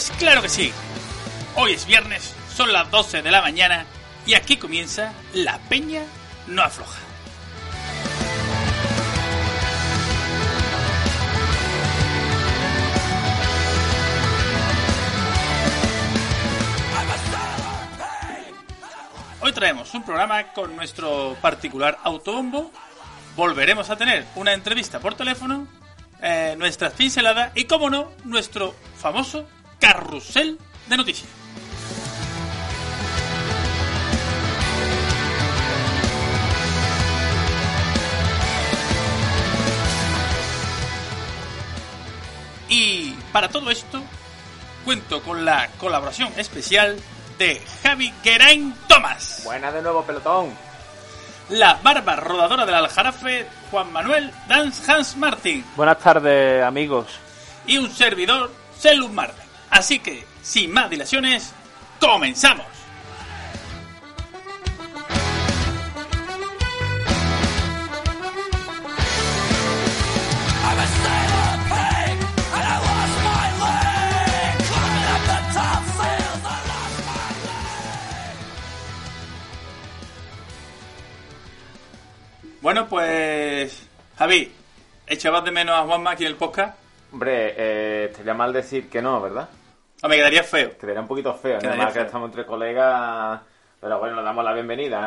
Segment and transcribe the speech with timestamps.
[0.00, 0.72] Pues claro que sí.
[1.56, 3.84] Hoy es viernes, son las 12 de la mañana
[4.24, 6.04] y aquí comienza La Peña
[6.46, 6.98] no afloja.
[19.42, 22.72] Hoy traemos un programa con nuestro particular autobombo.
[23.36, 25.68] Volveremos a tener una entrevista por teléfono,
[26.22, 26.94] eh, nuestras
[27.54, 29.46] y, como no, nuestro famoso
[29.80, 31.28] carrusel de noticias.
[42.68, 44.00] Y para todo esto,
[44.84, 46.96] cuento con la colaboración especial
[47.38, 50.50] de Javi Geraint Tomás, Buena de nuevo, pelotón.
[51.48, 57.06] la barba rodadora del Aljarafe, Juan Manuel Dance Hans Martin Buenas tardes, amigos.
[57.66, 59.39] y un servidor, Selum Martin.
[59.70, 61.52] Así que, sin más dilaciones,
[62.00, 62.66] comenzamos.
[82.60, 84.52] Bueno, pues, Javi,
[85.06, 86.76] ¿echabas de menos a Juanma aquí en el podcast?
[87.10, 89.48] Hombre, eh, estaría mal decir que no, ¿verdad?
[90.02, 90.70] O me quedaría feo.
[90.78, 93.40] Quedaría un poquito feo, Quedaría nada más que estamos entre colegas.
[93.80, 94.98] Pero bueno, le damos la bienvenida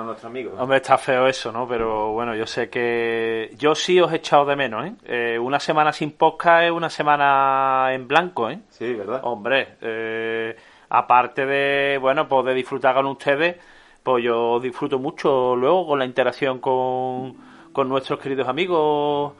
[0.00, 0.54] a nuestro amigo.
[0.58, 1.66] Hombre, está feo eso, ¿no?
[1.66, 3.50] Pero bueno, yo sé que...
[3.56, 4.92] Yo sí os he echado de menos, ¿eh?
[5.04, 8.60] Eh, una semana sin podcast es una semana en blanco, ¿eh?
[8.68, 9.20] Sí, ¿verdad?
[9.24, 10.54] Hombre, eh,
[10.90, 13.56] aparte de, bueno, pues de disfrutar con ustedes,
[14.02, 17.34] pues yo disfruto mucho luego con la interacción con,
[17.72, 19.32] con nuestros queridos amigos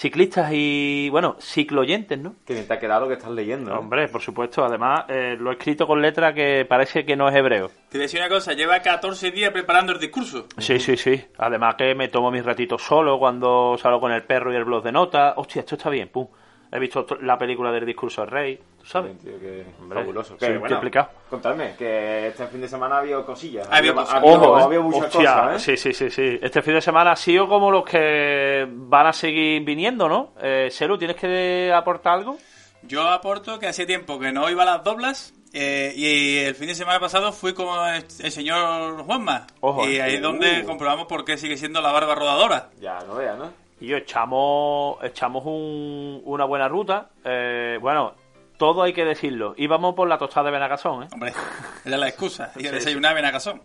[0.00, 2.36] ciclistas y, bueno, cicloyentes, ¿no?
[2.46, 3.70] Que bien te ha quedado lo que estás leyendo.
[3.70, 3.76] ¿eh?
[3.76, 7.36] Hombre, por supuesto, además eh, lo he escrito con letra que parece que no es
[7.36, 7.68] hebreo.
[7.90, 10.46] Te voy a decir una cosa, lleva 14 días preparando el discurso.
[10.56, 11.22] Sí, sí, sí.
[11.36, 14.82] Además que me tomo mis ratitos solo cuando salgo con el perro y el blog
[14.82, 15.34] de notas.
[15.36, 16.26] Hostia, esto está bien, pum.
[16.72, 19.18] He visto la película del discurso del rey, ¿tú sabes?
[19.18, 20.36] Tío, que Hombre, fabuloso.
[20.36, 21.08] Que, un bueno, complicado.
[21.28, 23.68] Contadme, que este fin de semana ha habido cosillas.
[23.68, 24.14] Ha habido ha cosas.
[24.14, 24.64] habido, Ojo, ha ¿eh?
[24.64, 25.76] habido muchas Hostia, cosas, ¿eh?
[25.76, 26.38] sí, sí, sí, sí.
[26.40, 30.32] Este fin de semana ha sido como los que van a seguir viniendo, ¿no?
[30.40, 32.36] Eh, Selu, ¿tienes que aportar algo?
[32.82, 36.68] Yo aporto que hacía tiempo que no iba a las doblas eh, y el fin
[36.68, 39.46] de semana pasado fui con el, el señor Juanma.
[39.60, 40.02] Ojo, y eh.
[40.02, 40.66] ahí es donde Uh.
[40.66, 42.70] comprobamos por qué sigue siendo la barba rodadora.
[42.80, 43.50] Ya, no veas, ¿no?
[43.80, 47.10] Y yo echamos, echamos un- una buena ruta.
[47.24, 48.14] Eh, bueno,
[48.58, 49.54] todo hay que decirlo.
[49.56, 51.08] Íbamos por la tostada de Benacasón, ¿eh?
[51.12, 51.32] Hombre,
[51.84, 52.52] era la excusa.
[52.56, 53.62] Y Sí, desayunar en Acasón.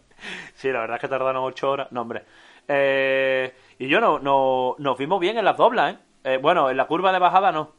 [0.55, 1.91] Sí, la verdad es que tardaron ocho horas.
[1.91, 2.23] No, hombre.
[2.67, 5.97] Eh, y yo no, no, nos vimos bien en las doblas, ¿eh?
[6.23, 7.73] Eh, Bueno, en la curva de bajada no.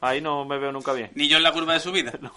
[0.00, 1.10] Ahí no me veo nunca bien.
[1.14, 2.12] Ni yo en la curva de subida.
[2.20, 2.32] No.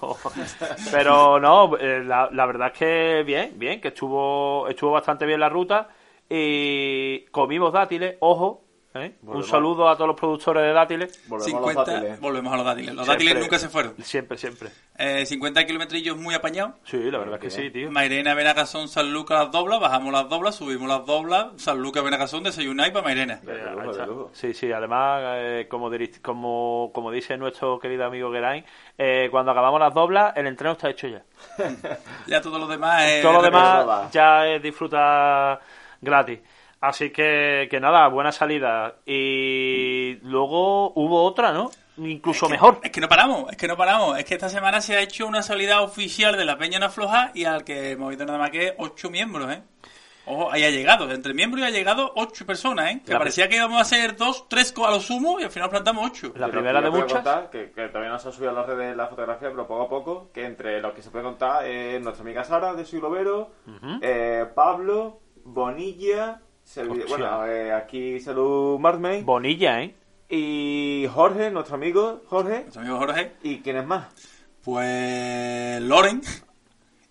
[0.92, 5.40] Pero no, eh, la, la verdad es que bien, bien, que estuvo, estuvo bastante bien
[5.40, 5.88] la ruta.
[6.30, 8.65] Y comimos dátiles, ojo.
[8.96, 9.16] ¿Eh?
[9.24, 11.22] Un saludo a todos los productores de dátiles.
[11.28, 12.20] Volvemos 50, a los dátiles.
[12.20, 12.96] volvemos a los dátiles.
[12.96, 13.26] Los Siempre.
[13.26, 13.94] dátiles nunca se fueron.
[14.04, 14.70] Siempre, siempre.
[14.98, 16.74] Eh, 50 kilometrillos muy apañados.
[16.86, 17.92] Sí, la verdad es que sí, tío.
[17.92, 19.80] Mairena, Benacasón, San Lucas, las doblas.
[19.80, 21.48] Bajamos las doblas, subimos las doblas.
[21.58, 23.36] San Lucas, Benacasón, desayunar y para Mairena.
[23.44, 24.06] De Eh, lujo, ahí de está.
[24.06, 24.30] lujo.
[24.34, 28.66] Sí, sí, además, eh, como, diri- como, como dice nuestro querido amigo Geraint,
[28.98, 31.24] eh, cuando acabamos las doblas, el entreno está hecho ya.
[32.28, 33.22] Ya todo lo demás es...
[33.22, 35.60] Todo lo de demás ya es disfrutar
[36.02, 36.40] gratis.
[36.88, 38.96] Así que, que nada, buena salida.
[39.06, 41.72] Y luego hubo otra, ¿no?
[41.98, 42.80] Incluso mejor.
[42.84, 44.18] Es que no paramos, es que no paramos.
[44.20, 47.32] Es que esta semana se ha hecho una salida oficial de la Peña No Afloja
[47.34, 49.62] y al que hemos visto nada más que ocho miembros, ¿eh?
[50.28, 53.02] Ojo, ahí ha llegado, entre miembros ya ha llegado ocho personas, ¿eh?
[53.06, 55.52] Que La parecía que íbamos a ser dos, tres co- a lo sumo y al
[55.52, 56.34] final plantamos ocho.
[56.36, 57.14] La primera de muchas.
[57.14, 59.84] contar, que, que todavía no se ha subido a las redes la fotografía, pero poco
[59.84, 63.00] a poco, que entre los que se puede contar es nuestra amiga Sara de Soy
[63.02, 63.52] Lobero,
[64.02, 69.96] eh, Pablo, Bonilla, Servi- bueno, eh, aquí Salud Martmain, Bonilla, ¿eh?
[70.30, 74.08] y Jorge, nuestro amigo Jorge, Nuestro amigo Jorge, y quién es más.
[74.64, 76.22] pues Loren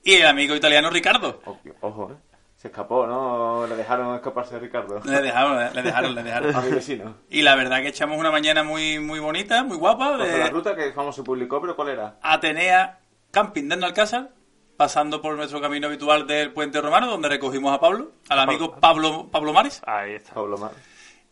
[0.02, 1.40] y el amigo italiano Ricardo.
[1.44, 2.16] Ojo, ojo, eh.
[2.56, 3.66] Se escapó, ¿no?
[3.66, 4.98] Le dejaron escaparse a Ricardo.
[5.04, 6.64] Le dejaron, le dejaron, le A dejaron.
[6.64, 7.14] mi vecino.
[7.28, 10.50] Y la verdad que echamos una mañana muy, muy bonita, muy guapa, Pues la de
[10.50, 12.18] ruta que vamos se publicó, pero ¿cuál era?
[12.22, 12.98] Atenea
[13.30, 14.30] Camping de Alcázar,
[14.76, 19.28] pasando por nuestro camino habitual del Puente Romano, donde recogimos a Pablo, al amigo Pablo,
[19.30, 19.82] Pablo Mares.
[19.86, 20.34] Ahí está.
[20.34, 20.72] Pablo Mar.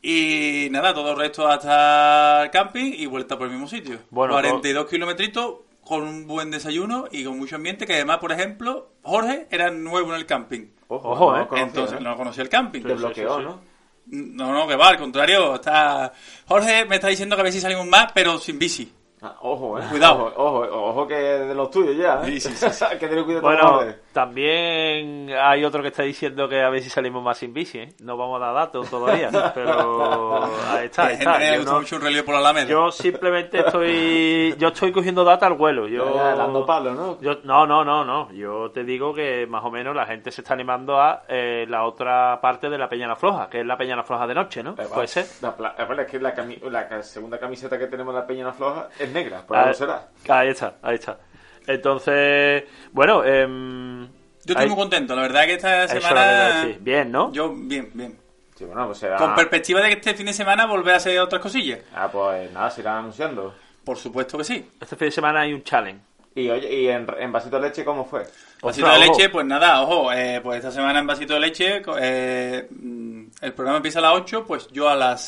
[0.00, 4.00] Y nada, todo el resto hasta el camping y vuelta por el mismo sitio.
[4.10, 8.92] Bueno, 42 kilometritos con un buen desayuno y con mucho ambiente, que además, por ejemplo,
[9.02, 10.68] Jorge era nuevo en el camping.
[10.88, 11.46] Ojo, Ojo, no eh.
[11.46, 12.02] conocía, Entonces ¿eh?
[12.02, 12.82] no conocía el camping.
[12.82, 13.48] Te bloqueó, sí, sí.
[13.48, 13.72] ¿no?
[14.06, 15.54] No, no, que va, al contrario.
[15.54, 16.12] Está...
[16.46, 18.92] Jorge me está diciendo que a ver si salimos más, pero sin bici.
[19.22, 19.82] Ah, ojo, eh.
[19.88, 20.32] Cuidado.
[20.36, 22.22] Ojo, ojo, ojo que de los tuyos ya.
[22.22, 22.40] ¿eh?
[22.40, 26.68] Sí, sí, sí, que tener cuidado Bueno, también hay otro que está diciendo que a
[26.70, 27.88] ver si salimos más sin bici, ¿eh?
[28.02, 31.56] No vamos a dar datos todavía, pero ahí está, ahí Hay gente está.
[31.56, 32.66] Yo, no- mucho un relieve por la Alameda.
[32.68, 35.86] yo simplemente estoy yo estoy cogiendo data al vuelo.
[35.88, 37.20] Yo, Ya, ya, dando palo, ¿no?
[37.20, 38.32] yo- no, no, no, no.
[38.32, 41.84] Yo te digo que más o menos la gente se está animando a eh, la
[41.84, 44.74] otra parte de la Peñana Floja, que es la Peñana Floja de noche, ¿no?
[44.76, 44.84] Va.
[44.86, 45.26] Puede ser.
[45.40, 49.10] La, es que la, cami- la segunda camiseta que tenemos en la Peña Floja es
[49.12, 50.08] negra, por Ah, algo será.
[50.28, 51.18] Ahí está, ahí está.
[51.66, 54.04] Entonces, bueno, em,
[54.44, 55.14] Yo estoy muy contento.
[55.14, 56.68] La verdad que esta semana...
[56.80, 57.32] Bien, ¿no?
[57.32, 58.18] Yo, bien, bien.
[58.56, 59.16] Sí, bueno, pues será...
[59.16, 61.80] Con perspectiva de que este fin de semana volver a hacer otras cosillas.
[61.94, 63.54] Ah, pues nada, se irán anunciando.
[63.84, 64.68] Por supuesto que sí.
[64.80, 66.02] Este fin de semana hay un challenge.
[66.34, 68.24] Y oye, ¿y en, en vasito de leche cómo fue?
[68.62, 69.04] Vasito de ojo.
[69.04, 73.52] leche, pues nada, ojo, eh, pues esta semana en vasito de leche, eh, mm, el
[73.52, 75.22] programa empieza a las 8, pues yo a las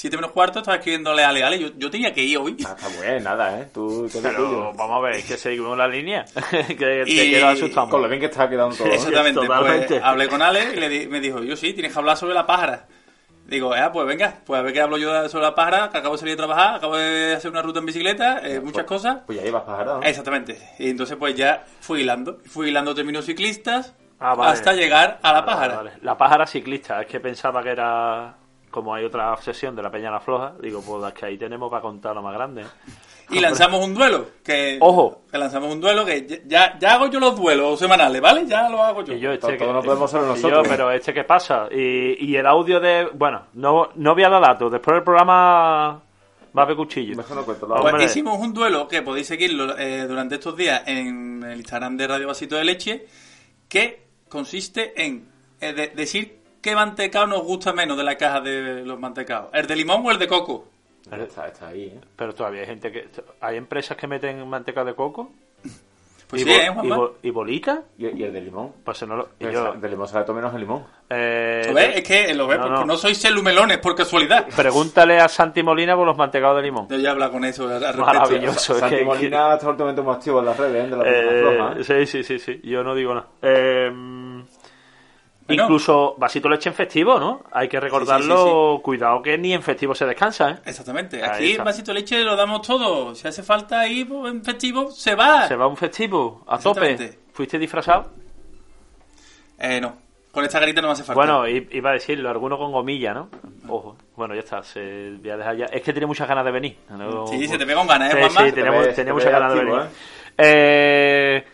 [0.00, 2.56] 7 menos cuarto estaba escribiéndole a Ale, Ale, yo, yo tenía que ir hoy.
[2.64, 3.68] Ah, está bueno, nada, ¿eh?
[3.74, 4.72] Tú, tú Pero tuyo.
[4.74, 6.24] vamos a ver, es que seguimos la línea.
[6.68, 7.88] que te Y- quedo asustado.
[7.88, 8.86] Con lo bien que está quedando todo.
[8.92, 9.86] Exactamente, Totalmente.
[9.88, 12.34] pues hablé con Ale y le di- me dijo, yo sí, tienes que hablar sobre
[12.34, 12.86] la pájara.
[13.46, 16.14] Digo, eh, pues venga, pues a ver qué hablo yo sobre la pájara, que acabo
[16.14, 19.18] de salir de trabajar, acabo de hacer una ruta en bicicleta, eh, muchas cosas.
[19.26, 20.00] Pues ya ibas pajarado.
[20.02, 20.58] Exactamente.
[20.78, 22.38] Y entonces pues ya fui hilando.
[22.46, 24.52] Fui hilando términos ciclistas Ah, vale.
[24.52, 25.76] hasta llegar a la Vale, pájara.
[25.76, 25.92] vale.
[26.02, 28.36] La pájara ciclista, es que pensaba que era.
[28.78, 31.68] Como hay otra sesión de la Peña La Floja, digo, pues es que ahí tenemos
[31.70, 32.62] para contar lo más grande.
[32.62, 32.66] ¿eh?
[33.30, 34.26] Y lanzamos un duelo.
[34.44, 35.22] Que, Ojo.
[35.30, 38.46] Que lanzamos un duelo que ya, ya hago yo los duelos semanales, ¿vale?
[38.46, 39.12] Ya lo hago yo.
[39.14, 40.64] Y yo, este Todo- que, no podemos ser y nosotros.
[40.64, 41.68] yo, pero este qué pasa.
[41.70, 43.08] Y, y el audio de.
[43.14, 44.70] Bueno, no, no voy a dar datos.
[44.72, 46.00] Después del programa
[46.56, 47.16] va a haber cuchillo.
[47.16, 47.66] Mejor no cuento.
[47.66, 47.86] lo Pues.
[47.92, 48.04] Hombre.
[48.06, 52.28] hicimos un duelo que podéis seguirlo eh, durante estos días en el Instagram de Radio
[52.28, 53.06] Vasito de Leche,
[53.68, 55.28] que consiste en
[55.60, 56.37] eh, de- decir
[56.68, 59.50] qué mantecado nos gusta menos de la caja de los mantecados.
[59.52, 60.66] ¿El de limón o el de coco?
[61.10, 62.00] Está, está ahí, ¿eh?
[62.16, 63.08] Pero todavía hay gente que.
[63.40, 65.30] Hay empresas que meten manteca de coco.
[66.28, 67.82] Pues y, sí, bo- ¿eh, y, y bolita.
[67.96, 68.74] ¿Y, y el de limón?
[68.84, 69.28] Pues no lo.
[69.40, 70.84] y El yo, de limón sabe todo menos el limón.
[71.08, 71.96] eh, ¿Lo ves?
[71.96, 72.84] Es que lo ves No, porque no.
[72.84, 74.46] no, sois celumelones por casualidad.
[74.54, 76.86] Pregúntale a Santi Molina por los mantecados de limón.
[76.90, 78.04] Yo ya he hablado con eso al respecto.
[78.04, 78.74] Maravilloso.
[78.74, 80.90] es Santi que- Molina está últimamente muy activo en las redes, ¿eh?
[80.90, 81.84] De la Eh, Floja, ¿eh?
[81.84, 82.60] sí, sí, sí, sí.
[82.62, 83.28] Yo no digo nada.
[83.40, 83.90] Eh,
[85.48, 85.62] Bueno.
[85.62, 87.42] Incluso vasito leche en festivo, ¿no?
[87.52, 88.76] Hay que recordarlo.
[88.76, 90.56] sí, Cuidado que ni en festivo se descansa, ¿eh?
[90.66, 91.24] Exactamente.
[91.24, 93.14] Aquí vasito leche lo damos todo.
[93.14, 95.48] Si hace falta ir pues, en festivo, se va.
[95.48, 97.18] Se va a un festivo a tope.
[97.32, 98.10] ¿Fuiste disfrazado?
[99.58, 99.96] Eh, no.
[100.30, 101.18] Con esta garita no me hace falta.
[101.18, 103.30] Bueno, iba a decirlo, alguno con gomilla, ¿no?
[103.68, 103.96] Ojo.
[104.16, 104.62] Bueno, ya está.
[104.62, 105.64] Se, voy a dejar ya.
[105.66, 106.76] Es que tiene muchas ganas de venir.
[106.90, 107.26] ¿no?
[107.26, 108.40] Sí, se te pega un ganas, ¿eh, Sí, Juanma?
[108.40, 109.80] sí, se tenía te muchas ganas de venir.
[110.36, 111.44] Eh,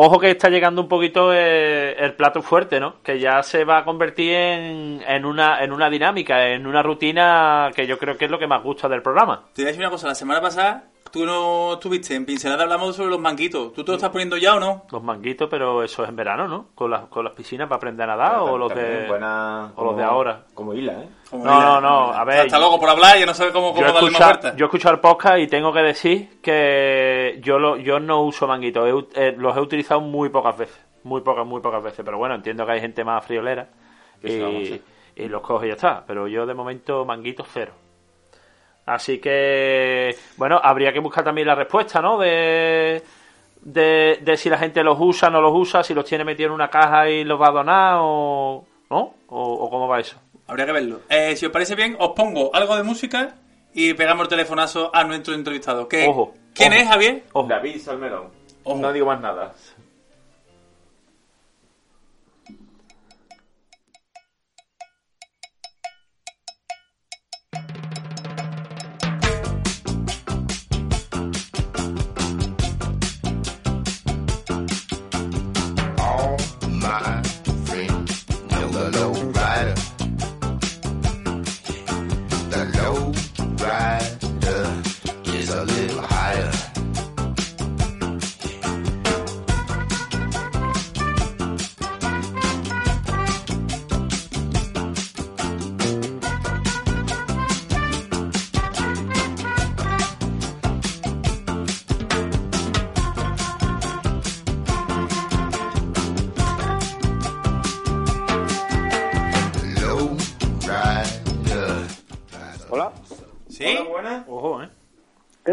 [0.00, 3.02] ojo que está llegando un poquito eh, el plato fuerte, ¿no?
[3.02, 7.70] Que ya se va a convertir en, en, una, en una dinámica, en una rutina
[7.74, 9.48] que yo creo que es lo que más gusta del programa.
[9.52, 10.06] Te voy a decir una cosa.
[10.06, 13.72] La semana pasada tú no estuviste en Pincelada hablamos sobre los manguitos.
[13.72, 14.86] ¿Tú te lo estás poniendo ya o no?
[14.90, 16.66] Los manguitos, pero eso es en verano, ¿no?
[16.74, 19.06] Con las, con las piscinas para aprender a nadar o los de...
[19.06, 20.44] buena- o los de ahora.
[20.54, 21.08] Como hila, ¿eh?
[21.30, 23.68] Como No, no, no, a ver, Está loco por hablar y ya no sabe cómo,
[23.68, 24.56] cómo Yo he, darle más escuchado, vuelta.
[24.56, 28.46] yo he escuchado el podcast y tengo que decir que yo lo, yo no uso
[28.46, 32.18] manguitos, he eh, los he utilizado muy pocas veces, muy pocas, muy pocas veces, pero
[32.18, 33.68] bueno, entiendo que hay gente más friolera
[34.22, 34.80] y,
[35.16, 37.72] y los coge y ya está, pero yo de momento manguitos cero.
[38.88, 42.16] Así que, bueno, habría que buscar también la respuesta, ¿no?
[42.18, 43.02] De,
[43.60, 46.54] de, de si la gente los usa, no los usa, si los tiene metidos en
[46.54, 48.98] una caja y los va a donar o, ¿no?
[49.28, 50.16] O, o cómo va eso.
[50.46, 51.00] Habría que verlo.
[51.10, 53.34] Eh, si os parece bien, os pongo algo de música
[53.74, 55.86] y pegamos el telefonazo a nuestro entrevistado.
[55.86, 56.80] ¿Qué- Ojo, ¿Quién ojo.
[56.82, 57.24] es, Javier?
[57.32, 57.48] Ojo.
[57.48, 58.28] David Salmerón.
[58.64, 58.78] Ojo.
[58.80, 59.52] No digo más nada.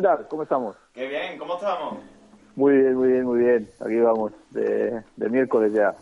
[0.06, 0.28] Tal?
[0.28, 0.76] ¿Cómo estamos?
[0.94, 1.98] Qué bien, ¿cómo estamos?
[2.56, 3.70] Muy bien, muy bien, muy bien.
[3.80, 5.96] Aquí vamos, de, de miércoles ya.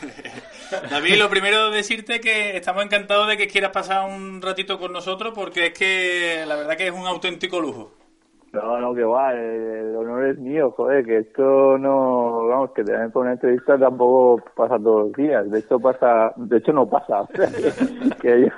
[0.90, 5.32] David, lo primero decirte que estamos encantados de que quieras pasar un ratito con nosotros
[5.34, 7.92] porque es que la verdad que es un auténtico lujo.
[8.52, 9.38] No, no, que va, el,
[9.90, 14.42] el honor es mío, joder, que esto no, vamos, que también por una entrevista tampoco
[14.56, 18.40] pasa todos los días, de hecho pasa, de hecho no pasa, o sea, que, que
[18.40, 18.48] yo,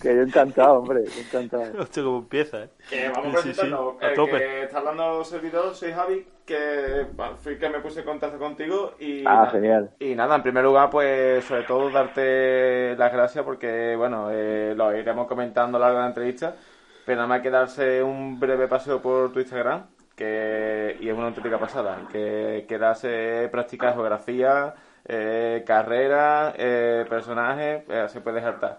[0.00, 1.64] que yo encantado, hombre, encantado.
[1.80, 2.68] Hostia, cómo empieza, ¿eh?
[2.88, 3.98] Que vamos Sí, sí, presentando.
[4.00, 4.38] a tope.
[4.38, 7.06] que está hablando servidor, soy Javi, que
[7.42, 9.24] fui que me puse en contacto contigo y...
[9.26, 9.90] Ah, genial.
[10.00, 14.96] Y nada, en primer lugar, pues sobre todo darte las gracias porque, bueno, eh, lo
[14.96, 16.56] iremos comentando a lo largo de la entrevista,
[17.04, 21.28] pero nada más que darse un breve paseo por tu Instagram, que y es una
[21.28, 28.78] auténtica pasada, que quieras eh, practicar geografía, eh, carrera, eh, personajes, eh, se puede saltar.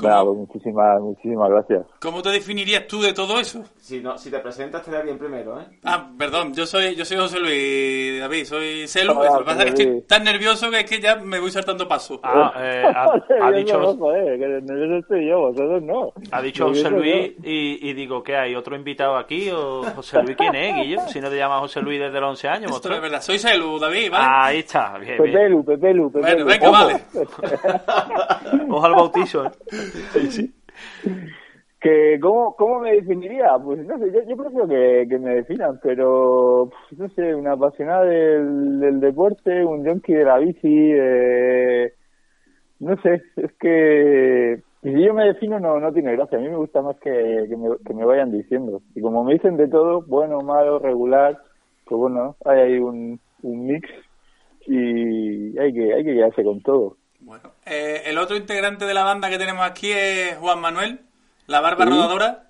[0.00, 1.84] Bravo, muchísimas, muchísimas gracias.
[2.00, 3.64] ¿Cómo te definirías tú de todo eso?
[3.78, 5.64] Si, no, si te presentas, estaría bien primero, ¿eh?
[5.82, 9.18] Ah, perdón, yo soy yo soy José Luis, David, soy Celu.
[9.18, 11.50] Hola, lo que pasa es que estoy tan nervioso que es que ya me voy
[11.50, 12.20] saltando paso.
[12.22, 16.12] Ah, eh, ha, ha dicho, no, joder, que nervioso estoy yo, vosotros no.
[16.30, 18.54] ha dicho José Luis y, y digo, ¿qué hay?
[18.54, 19.50] ¿Otro invitado aquí?
[19.50, 21.00] ¿O José Luis quién es, Guillo?
[21.08, 23.80] Si no te llamas José Luis desde los 11 años, Esto es verdad, soy Celu,
[23.80, 24.26] David, ¿vale?
[24.28, 25.32] Ahí está, bien, bien.
[25.32, 26.44] Pepelu, Pepelu, Pepelu.
[26.44, 27.00] Bueno, venga, vale.
[28.70, 29.50] Ojo al bautizo, ¿eh?
[30.30, 30.52] Sí,
[31.80, 33.56] que ¿cómo, ¿Cómo me definiría?
[33.62, 39.00] Pues no sé, yo, prefiero que, que me definan, pero no sé, una apasionada del,
[39.00, 41.92] deporte, un junkie de la bici, eh,
[42.80, 46.56] no sé, es que si yo me defino no, no tiene gracia, a mí me
[46.56, 47.46] gusta más que,
[47.84, 48.82] que me vayan diciendo.
[48.94, 51.38] Y como me dicen de todo, bueno, malo, regular,
[51.84, 53.88] pues bueno, hay ahí un, un mix
[54.66, 56.96] y hay que, hay que quedarse con todo.
[57.28, 61.00] Bueno, eh, el otro integrante de la banda que tenemos aquí es Juan Manuel,
[61.46, 61.90] la barba Sí.
[61.90, 62.44] rodadora.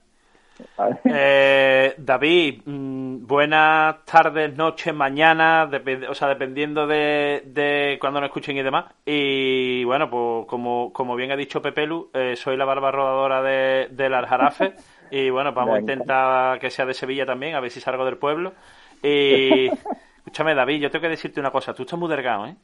[1.04, 5.68] Eh, David, mm, buenas tardes, noches, mañana,
[6.08, 8.87] o sea, dependiendo de, de cuando nos escuchen y demás.
[9.04, 13.88] Y bueno, pues como, como bien ha dicho Pepelu, eh, soy la barba rodadora de,
[13.90, 14.75] del Aljarafe.
[15.11, 18.18] Y bueno, vamos a intentar que sea de Sevilla también, a ver si salgo del
[18.18, 18.52] pueblo.
[19.02, 19.66] Y
[20.18, 22.54] escúchame, David, yo tengo que decirte una cosa, tú estás muy delgado, ¿eh?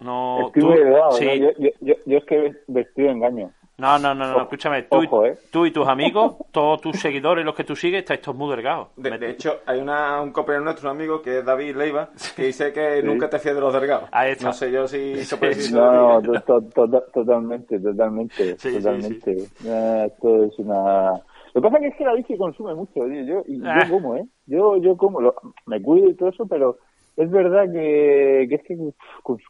[0.00, 1.26] No, Estoy tú- muy delgado, sí.
[1.26, 1.34] ¿no?
[1.34, 3.50] yo, yo, yo, yo es que vestido engaño.
[3.78, 5.38] No, no, no, no, Ojo, escúchame, tú, y- ojo, ¿eh?
[5.50, 8.88] tú y tus amigos, todos tus seguidores, los que tú sigues, estáis todos muy delgados.
[8.96, 12.74] De, hecho, hay una, un compañero nuestro, un amigo, que es David Leiva, que dice
[12.74, 14.10] que nunca te fías de los delgados.
[14.12, 14.48] Ahí está.
[14.48, 16.44] No sé yo si se puede decir No, no, eso de ti.
[16.46, 19.36] to- to- to- totalmente, totalmente, Sí, sí, totalmente.
[19.66, 21.12] Ah, esto es una...
[21.54, 23.22] Lo que pasa que es que la bici consume mucho, tío.
[23.24, 23.82] Yo, y Ah.
[23.88, 24.26] yo como, ¿eh?
[24.46, 26.76] Yo, yo como, lo- me cuido y todo eso, pero
[27.16, 28.76] es verdad que, que es que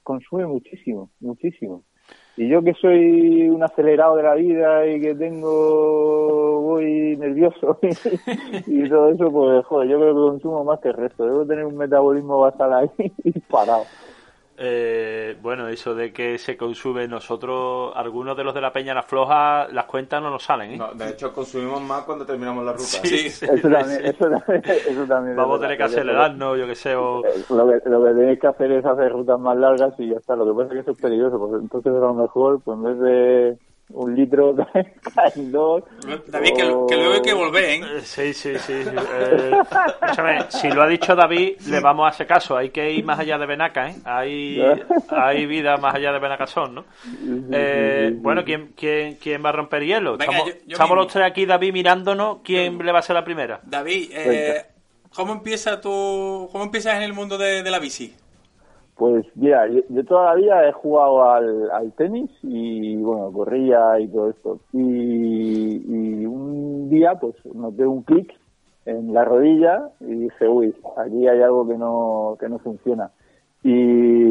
[0.03, 1.85] consume muchísimo, muchísimo.
[2.37, 7.79] Y yo que soy un acelerado de la vida y que tengo, voy nervioso
[8.67, 11.27] y todo eso, pues joder, yo creo que consumo más que el resto.
[11.27, 13.85] Debo tener un metabolismo basal ahí disparado.
[14.63, 19.03] Eh, bueno, eso de que se consume nosotros, algunos de los de la Peña La
[19.03, 20.77] Floja, las cuentas no nos salen, ¿eh?
[20.77, 22.85] No, de hecho, consumimos más cuando terminamos la ruta.
[22.85, 23.31] Sí.
[23.31, 24.09] Sí, Eso también, sí.
[24.09, 25.37] eso también, eso también.
[25.37, 27.25] Vamos a tener que acelerarnos, yo que sé, o...
[27.25, 30.17] Eh, Lo que, lo que tenéis que hacer es hacer rutas más largas y ya
[30.17, 30.37] está.
[30.37, 32.85] Lo que pasa es que eso es peligroso, porque entonces a lo mejor, pues en
[32.85, 33.59] vez de
[33.93, 34.55] un litro,
[35.15, 35.85] caen dos.
[36.29, 37.81] David, que, o- que luego hay que volver, ¿eh?
[37.97, 38.73] Eh, Sí, sí, sí.
[38.75, 39.59] eh,
[40.03, 42.57] escúchame, si lo ha dicho David, le vamos a hacer caso.
[42.57, 43.97] Hay que ir más allá de Benaca, ¿eh?
[44.05, 44.61] Hay,
[45.11, 46.85] hay vida más allá de Benacasón, ¿no?
[47.53, 50.17] Eh, bueno, ¿quién, quién, ¿quién va a romper hielo?
[50.17, 52.39] Venga, estamos yo- yo estamos los tres aquí, David, mirándonos.
[52.45, 53.61] ¿Quién le va a ser la primera?
[53.65, 54.65] David, eh,
[55.15, 58.15] ¿cómo empieza tu, cómo empiezas en el mundo de, de la bici?
[59.01, 64.61] Pues mira, yo, yo toda he jugado al, tenis y bueno, corría y todo esto.
[64.75, 68.31] Y, un día pues noté un clic
[68.85, 73.11] en la rodilla y dije, uy, aquí hay algo que no, que no funciona.
[73.65, 73.73] Y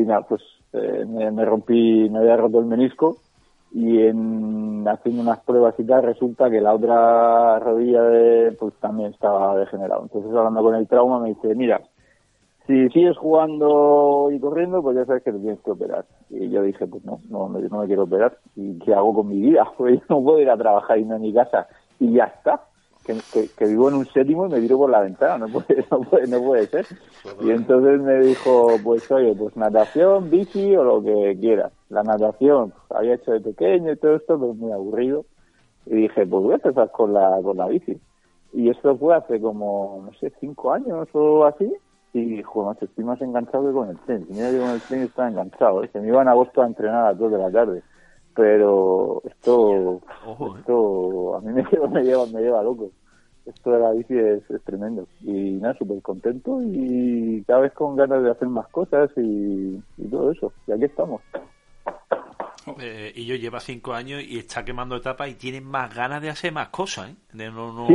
[0.05, 3.17] nada, pues eh, me, me rompí, me había roto el menisco
[3.71, 9.13] y en haciendo unas pruebas y tal resulta que la otra rodilla de, pues también
[9.13, 10.03] estaba degenerado.
[10.03, 11.81] Entonces hablando con el trauma me dice, mira,
[12.69, 16.05] si sigues jugando y corriendo, pues ya sabes que te tienes que operar.
[16.29, 18.37] Y yo dije, pues no, no, no me quiero operar.
[18.55, 19.67] ¿Y qué hago con mi vida?
[19.77, 21.67] Pues yo no puedo ir a trabajar y no a mi casa.
[21.99, 22.61] Y ya está.
[23.57, 25.39] Que vivo en un séptimo y me tiro por la ventana.
[25.39, 26.85] No puede, no puede, no puede ser.
[27.41, 31.73] Y entonces me dijo, pues oye, pues natación, bici o lo que quieras.
[31.89, 35.25] La natación pues, había hecho de pequeño y todo esto, pero muy aburrido.
[35.87, 37.99] Y dije, pues voy a empezar con la, con la bici.
[38.53, 41.73] Y esto fue hace como, no sé, cinco años o así.
[42.13, 44.27] Y, joder, macho, estoy más enganchado que con el tenis.
[44.29, 45.89] Mira que con el tenis estaba enganchado, ¿eh?
[45.89, 47.83] Que me iba en agosto a entrenar a las dos de la tarde.
[48.35, 50.59] Pero esto, Ojo, ¿eh?
[50.59, 52.89] esto a mí me lleva, me lleva, me lleva loco.
[53.45, 55.07] esto de la bici es, tremendo.
[55.21, 60.31] Y nada, súper contento y cada vez con ganas de hacer más cosas y, todo
[60.31, 60.51] eso.
[60.67, 61.21] Y aquí estamos.
[62.79, 66.29] Eh, y yo lleva cinco años y está quemando etapas y tiene más ganas de
[66.29, 67.15] hacer más cosas, ¿eh?
[67.33, 67.87] De no, no...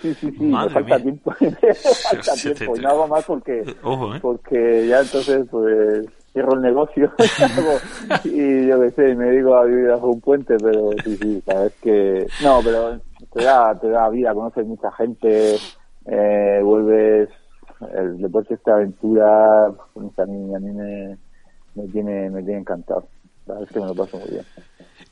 [0.00, 1.32] Sí, sí, sí, sí, sí, falta tiempo.
[2.10, 2.76] falta tiempo.
[2.76, 3.74] Y no hago más porque, ¿eh?
[4.20, 7.12] porque ya entonces, pues, cierro el negocio
[8.24, 11.72] y yo qué sé, me digo a vivir bajo un puente, pero sí, sí, sabes
[11.82, 12.26] que...
[12.42, 12.98] No, pero
[13.32, 15.56] te da, te da vida, conoces mucha gente,
[16.06, 17.28] eh, vuelves...
[17.92, 21.18] El deporte, esta aventura, pues, a mí, a mí me,
[21.74, 23.06] me, tiene, me tiene encantado.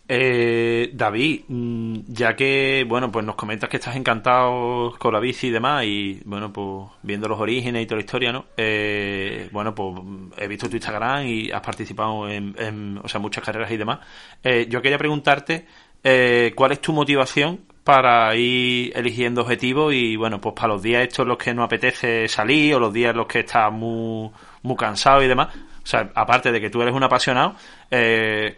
[0.07, 5.47] Eh, David, mm, ya que, bueno, pues nos comentas que estás encantado con la bici
[5.47, 8.45] y demás, y bueno, pues viendo los orígenes y toda la historia, ¿no?
[8.57, 9.95] Eh, bueno, pues
[10.37, 14.00] he visto tu Instagram y has participado en, o sea, muchas carreras y demás.
[14.43, 15.67] Eh, yo quería preguntarte,
[16.03, 21.03] eh, ¿cuál es tu motivación para ir eligiendo objetivos y, bueno, pues para los días
[21.03, 24.31] estos en los que no apetece salir o los días en los que estás muy,
[24.62, 25.49] muy cansado y demás?
[25.85, 27.55] O sea, aparte de que tú eres un apasionado,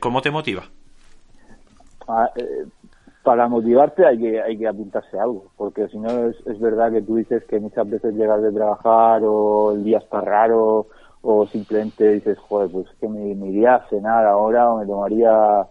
[0.00, 0.62] ¿cómo te motiva?
[2.09, 2.64] Ah, eh,
[3.25, 7.02] para motivarte hay que hay que apuntarse algo, porque si no es, es verdad que
[7.02, 10.87] tú dices que muchas veces llegas de trabajar o el día está raro
[11.23, 15.67] o simplemente dices, joder, pues que me, iría a cenar ahora o me tomaría,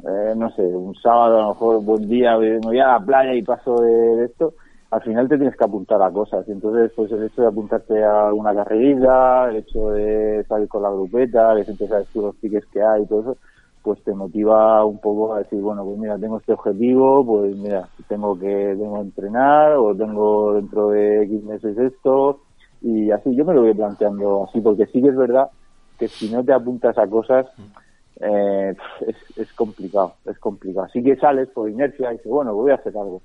[0.00, 3.32] eh, no sé, un sábado a lo mejor, buen día, me voy a la playa
[3.32, 4.54] y paso de, esto,
[4.90, 6.48] al final te tienes que apuntar a cosas.
[6.48, 10.90] Entonces, pues el hecho de apuntarte a una carrerita, el hecho de salir con la
[10.90, 13.36] grupeta, que siempre sabes tú los piques que hay y todo eso,
[13.82, 17.88] pues te motiva un poco a decir, bueno, pues mira, tengo este objetivo, pues mira,
[18.08, 22.40] tengo que, tengo que entrenar o tengo dentro de X meses esto
[22.80, 25.48] y así yo me lo voy planteando así porque sí que es verdad
[25.98, 27.46] que si no te apuntas a cosas
[28.20, 28.74] eh,
[29.06, 30.86] es, es complicado, es complicado.
[30.86, 33.22] Así que sales por inercia y dices, bueno, voy a hacer algo.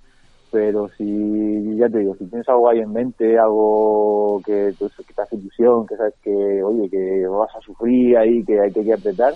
[0.53, 5.21] Pero si, ya te digo, si tienes algo ahí en mente, algo que, que te
[5.23, 9.33] hace ilusión, que sabes que, oye, que vas a sufrir ahí, que hay que apretar,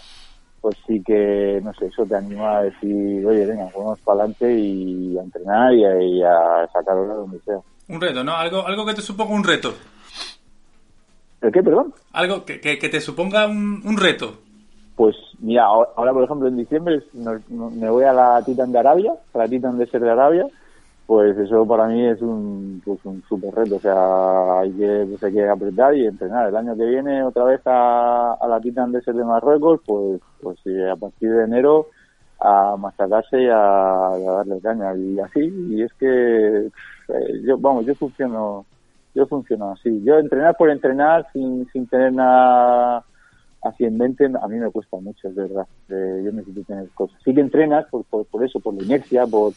[0.61, 4.59] pues sí que, no sé, eso te anima a decir, oye, venga, vamos para adelante
[4.59, 7.57] y a entrenar y a, sacarlo donde sea.
[7.87, 8.35] Un reto, ¿no?
[8.35, 9.73] Algo, algo que te suponga un reto.
[11.41, 11.95] ¿El qué, perdón?
[12.13, 14.37] Algo que, que, te suponga un, un, reto.
[14.95, 19.37] Pues mira, ahora por ejemplo en diciembre me voy a la Titan de Arabia, a
[19.39, 20.45] la Titan de Ser de Arabia,
[21.07, 23.77] pues eso para mí es un, pues un super reto.
[23.77, 26.49] O sea, hay que, pues hay que apretar y entrenar.
[26.49, 30.59] El año que viene otra vez a, a la Titan de de Marruecos, pues, pues
[30.91, 31.87] a partir de enero
[32.41, 34.93] a machacarse y a, darle caña.
[34.95, 35.39] Y así,
[35.69, 38.65] y es que eh, yo, vamos, yo funciono,
[39.15, 40.03] yo funciono así.
[40.03, 43.05] Yo entrenar por entrenar sin, sin tener nada
[43.63, 45.67] así en mente, a mí me cuesta mucho, es verdad.
[45.87, 47.17] Eh, yo necesito tener cosas.
[47.23, 49.53] Sí que entrenas por, por, por eso, por la inercia, por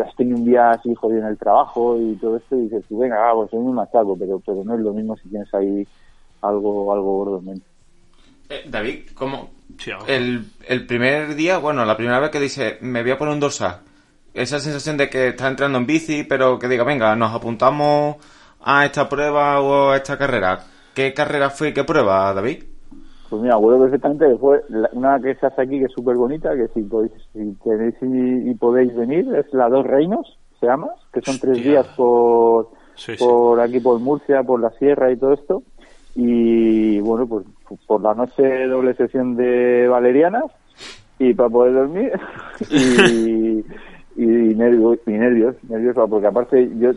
[0.00, 2.98] has tenido un día así jodido en el trabajo y todo esto y dices, tú
[2.98, 5.86] venga, pues soy muy machaco, pero, pero no es lo mismo si tienes ahí
[6.42, 7.66] algo, algo gordo en mente.
[8.48, 9.50] Eh, David, ¿cómo?
[10.06, 13.40] el, el primer día, bueno, la primera vez que dice, me voy a poner un
[13.40, 13.80] dorsal,
[14.34, 18.16] esa sensación de que estás entrando en bici, pero que diga, venga, nos apuntamos
[18.60, 20.64] a esta prueba o a esta carrera.
[20.94, 22.64] ¿Qué carrera fue y qué prueba, David?
[23.28, 26.54] Pues mira, acuerdo perfectamente que fue una que se hace aquí que es súper bonita,
[26.54, 31.22] que si podéis, si tenéis y, podéis venir, es la Dos Reinos, se llama, que
[31.22, 32.68] son tres días por,
[33.18, 35.62] por aquí, por Murcia, por la sierra y todo esto.
[36.14, 37.44] Y bueno, pues
[37.86, 40.44] por la noche doble sesión de valerianas
[41.18, 42.12] y para poder dormir.
[44.16, 46.92] Y, y, nervios, y nervios, nervios, porque aparte yo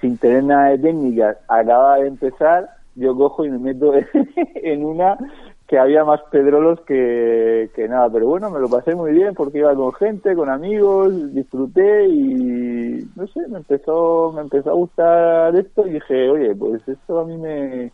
[0.00, 3.92] sin tener nada de técnica acaba de empezar yo cojo y me meto
[4.54, 5.18] en una
[5.66, 9.58] que había más pedrolos que, que nada, pero bueno, me lo pasé muy bien porque
[9.58, 15.56] iba con gente, con amigos, disfruté y no sé, me empezó, me empezó a gustar
[15.56, 17.90] esto y dije, oye, pues esto a mí me,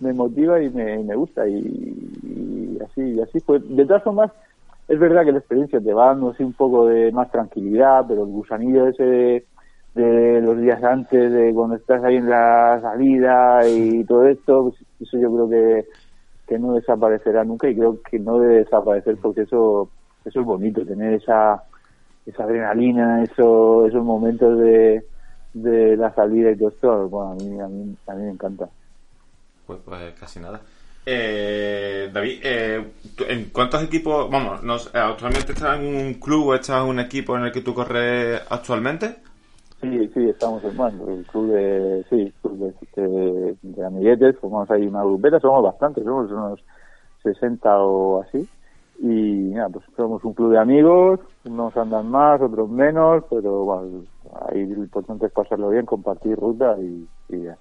[0.00, 3.60] me motiva y me, me gusta y, así, y así fue.
[3.60, 4.32] De todas formas,
[4.88, 8.24] es verdad que la experiencia te va dando así un poco de más tranquilidad, pero
[8.24, 9.44] el gusanillo ese de,
[9.96, 14.74] de los días antes, de cuando estás ahí en la salida y todo esto, pues
[15.00, 15.88] eso yo creo que
[16.46, 19.90] que no desaparecerá nunca y creo que no debe desaparecer porque eso
[20.24, 21.64] eso es bonito tener esa
[22.24, 25.04] esa adrenalina esos esos momentos de,
[25.54, 28.68] de la salida y todo esto bueno a mí a mí, a mí me encanta.
[29.66, 30.60] Pues, pues casi nada.
[31.04, 32.84] Eh, David eh,
[33.28, 37.36] ¿en cuántos equipos vamos nos, actualmente estás en un club o estás en un equipo
[37.36, 39.16] en el que tú corres actualmente
[39.90, 45.02] Sí, sí, estamos formando el club de, sí, club de, de, amiguetes, formamos ahí una
[45.02, 46.60] grupeta, somos bastantes, somos unos
[47.22, 48.48] 60 o así,
[49.00, 54.04] Y nada, pues somos un club de amigos, unos andan más, otros menos, pero bueno,
[54.48, 57.06] ahí lo importante es pasarlo bien, compartir ruta y,
[57.42, 57.56] ya.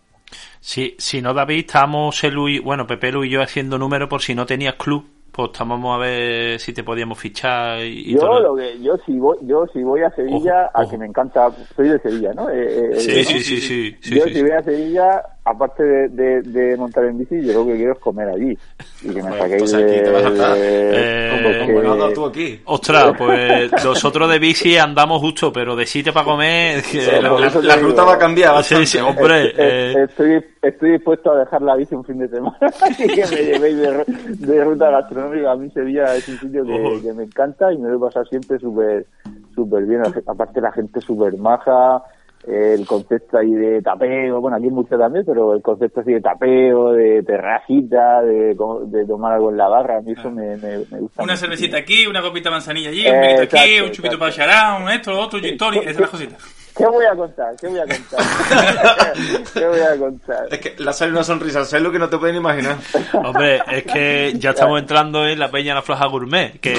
[0.59, 4.33] Sí, si no, David, estamos el bueno, Pepe, Luis y yo haciendo número por si
[4.33, 8.39] no tenías club, pues estamos a ver si te podíamos fichar y, y yo todo.
[8.39, 10.91] lo que yo si voy yo si voy a Sevilla Ojo, a ojo.
[10.91, 14.15] que me encanta soy de Sevilla no Eh, eh, Sí, eh, sí, sí, sí, sí,
[14.15, 17.65] yo sí, si voy a Sevilla aparte de, de, de montar en bici yo lo
[17.67, 18.57] que quiero es comer allí
[19.03, 20.57] y que me Pues, saquéis pues aquí de, te vas a estar.
[20.57, 22.61] Eh, Como, porque- como no has dado tú aquí.
[22.65, 26.81] Ostras, pues nosotros de bici andamos justo, pero de sitio para comer...
[26.81, 27.21] que
[27.61, 28.85] La, ruta va a cambiar Sí, bastante.
[28.87, 32.57] sí, hombre, Eh, estoy, estoy dispuesto a dejar la bici un fin de semana
[32.99, 35.51] y que me llevéis de, ru- de ruta gastronómica.
[35.51, 38.57] A mí Sevilla es un sitio que, me encanta y me lo he pasado siempre
[38.57, 39.05] súper
[39.53, 40.01] súper bien.
[40.27, 42.01] Aparte la gente súper maja,
[42.47, 46.21] el concepto ahí de tapeo, bueno, aquí en mucho también, pero el concepto así de
[46.21, 48.55] tapeo, de terracita, de,
[48.87, 51.23] de tomar algo en la barra, a mí eso me, me, me gusta.
[51.23, 51.41] Una mucho.
[51.41, 54.31] cervecita aquí, una copita de manzanilla allí, Eh, un vinito aquí, exacto, un chupito para
[54.31, 56.64] chará, un esto, otro, gin tonic, esas cositas.
[56.77, 57.55] ¿Qué voy a contar?
[57.59, 58.19] ¿Qué voy a contar?
[59.53, 60.47] ¿Qué voy a contar?
[60.51, 62.77] Es que le salido una sonrisa al celo que no te pueden imaginar.
[63.13, 66.73] Hombre, es que ya estamos entrando en la Peña La Floja Gourmet, que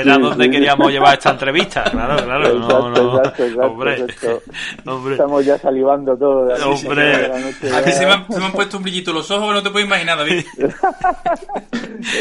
[0.00, 1.84] era donde queríamos llevar esta entrevista.
[1.84, 2.54] Claro, claro.
[2.54, 3.16] No, Exacto, no.
[3.18, 4.06] exacto, exacto, Hombre,
[4.86, 5.14] hombre.
[5.14, 6.46] Estamos ya salivando todo.
[6.46, 7.04] de aquí, Hombre.
[7.04, 9.30] de la noche, A mí se me, han, se me han puesto un brillito los
[9.30, 10.44] ojos que no te puedes imaginar, David.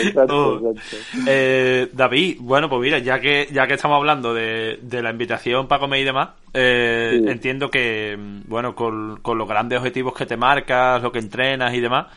[0.04, 0.72] Exacto, Oh.
[0.72, 0.98] exacto.
[1.28, 5.67] Eh, David, bueno, pues mira, ya que ya que estamos hablando de, de la invitación
[5.67, 7.20] para comer y demás, eh, Sí.
[7.27, 11.81] Entiendo que, bueno, con, con los grandes objetivos que te marcas, lo que entrenas y
[11.81, 12.07] demás,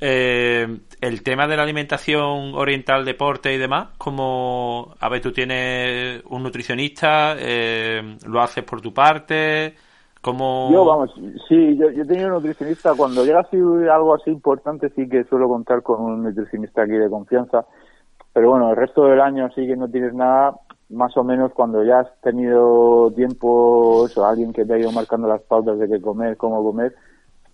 [0.00, 0.66] eh,
[1.00, 6.42] el tema de la alimentación oriental, deporte y demás, como, a ver, tú tienes un
[6.42, 9.74] nutricionista, eh, lo haces por tu parte,
[10.20, 10.70] como...
[10.72, 11.12] Yo, vamos,
[11.48, 12.94] sí, yo, yo he tenido un nutricionista.
[12.96, 17.10] Cuando llega así algo así importante, sí que suelo contar con un nutricionista aquí de
[17.10, 17.66] confianza.
[18.32, 20.54] Pero bueno, el resto del año sí que no tienes nada.
[20.90, 25.26] Más o menos cuando ya has tenido tiempo, eso, alguien que te ha ido marcando
[25.26, 26.94] las pautas de qué comer, cómo comer,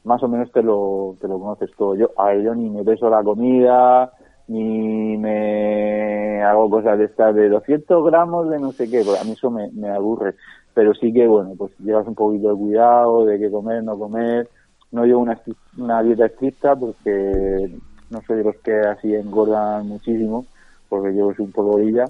[0.05, 1.95] más o menos te lo, te lo conoces todo.
[1.95, 4.13] Yo, a yo ni me peso la comida,
[4.49, 9.25] ni me hago cosas de estas de 200 gramos de no sé qué, porque a
[9.25, 10.35] mí eso me, me aburre.
[10.75, 14.49] Pero sí que, bueno, pues llevas un poquito de cuidado de qué comer, no comer.
[14.91, 15.39] No llevo una,
[15.77, 17.71] una dieta estricta porque
[18.11, 20.47] no soy de los que así engordan muchísimo,
[20.89, 22.07] porque yo soy un polvorilla,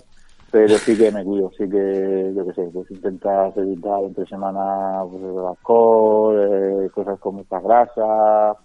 [0.50, 5.02] pero sí que me cuido, sí que, yo qué sé, pues intentas evitar entre semana
[5.10, 8.56] pues, el alcohol, eh, cosas con mucha grasa,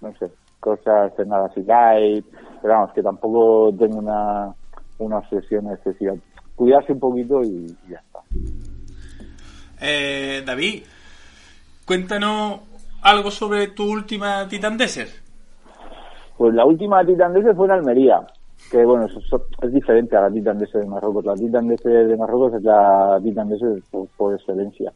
[0.00, 2.24] no sé, cosas cenar así light,
[2.60, 4.54] pero vamos, que tampoco tengo una,
[4.98, 6.14] una obsesión excesiva.
[6.54, 8.20] Cuidarse un poquito y ya está.
[9.80, 10.84] Eh, David,
[11.84, 12.60] cuéntanos
[13.02, 15.10] algo sobre tu última Titan Desert.
[16.38, 18.24] Pues la última Titan Desert fue en Almería,
[18.70, 19.20] que bueno, eso
[19.62, 21.24] es diferente a la Titan Desert de Marruecos.
[21.24, 24.92] La Titan Desert de Marruecos es la Titan Desert por, por excelencia.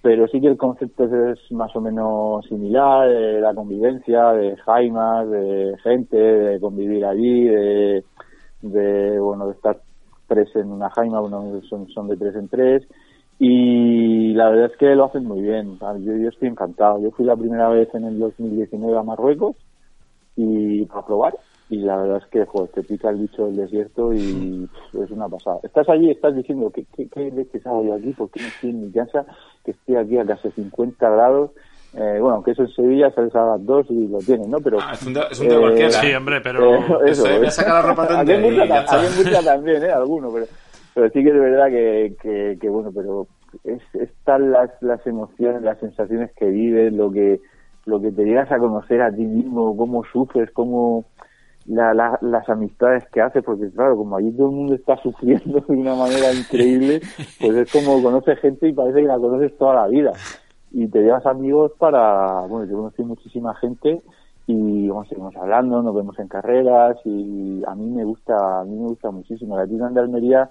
[0.00, 4.56] Pero sí que el concepto es, es más o menos similar, de la convivencia, de
[4.56, 8.04] jaimas, de gente, de convivir allí, de,
[8.62, 9.78] de bueno, de estar
[10.28, 12.86] tres en una jaima, bueno, son, son de tres en tres.
[13.40, 15.78] Y la verdad es que lo hacen muy bien.
[15.80, 17.00] Yo, yo estoy encantado.
[17.00, 19.56] Yo fui la primera vez en el 2019 a Marruecos
[20.36, 21.34] y para probar
[21.70, 25.10] y la verdad es que joder, te pica el bicho del desierto y pff, es
[25.10, 25.58] una pasada.
[25.62, 28.12] Estás allí, estás diciendo ¿qué, qué, qué leches hago yo aquí?
[28.12, 29.26] ¿Por qué no estoy en mi casa?
[29.64, 31.50] Que estoy aquí a casi 50 grados.
[31.94, 34.58] Eh, bueno, aunque eso en Sevilla sales a las 2 y lo tienes, ¿no?
[34.60, 35.90] Pero Ah, es un es un Eh, cualquiera.
[35.90, 36.74] Sí, hombre, pero...
[36.74, 39.90] eh, eso, Eso, voy a sacar la ropa aquí en Murcia también, ¿eh?
[39.90, 40.46] Alguno, pero,
[40.94, 43.26] pero sí que es verdad que, que, que, bueno, pero
[43.64, 47.40] es, están las, las emociones, las sensaciones que vives, lo que,
[47.86, 51.06] lo que te llegas a conocer a ti mismo, cómo sufres, cómo
[51.68, 55.60] la, la- las amistades que haces, porque claro, como allí todo el mundo está sufriendo
[55.60, 57.00] de una manera increíble,
[57.40, 60.12] pues es como conoces gente y parece que la conoces toda la vida.
[60.70, 64.02] Y te llevas amigos para, bueno, yo conocí muchísima gente
[64.46, 68.76] y vamos, seguimos hablando, nos vemos en carreras y a mí me gusta, a mí
[68.76, 69.56] me gusta muchísimo.
[69.56, 70.48] La Titan de Almería,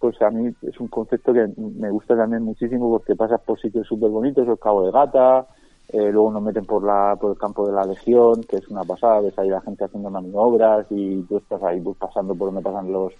[0.00, 3.86] pues a mí es un concepto que me gusta también muchísimo porque pasas por sitios
[3.86, 5.46] súper bonitos, el Cabo de Gata,
[5.88, 8.82] eh, luego nos meten por la por el campo de la Legión, que es una
[8.82, 12.62] pasada, ves ahí la gente haciendo maniobras y tú estás ahí pues, pasando por donde
[12.62, 13.12] pasan los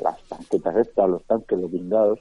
[0.00, 2.20] las tanquetas estas, los tanques, los blindados.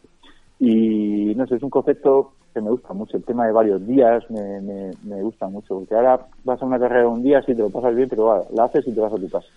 [0.59, 3.17] Y no sé, es un concepto que me gusta mucho.
[3.17, 6.79] El tema de varios días me, me, me gusta mucho, porque ahora vas a una
[6.79, 9.13] carrera un día, sí te lo pasas bien, pero va, la haces y te vas
[9.13, 9.47] a tu casa.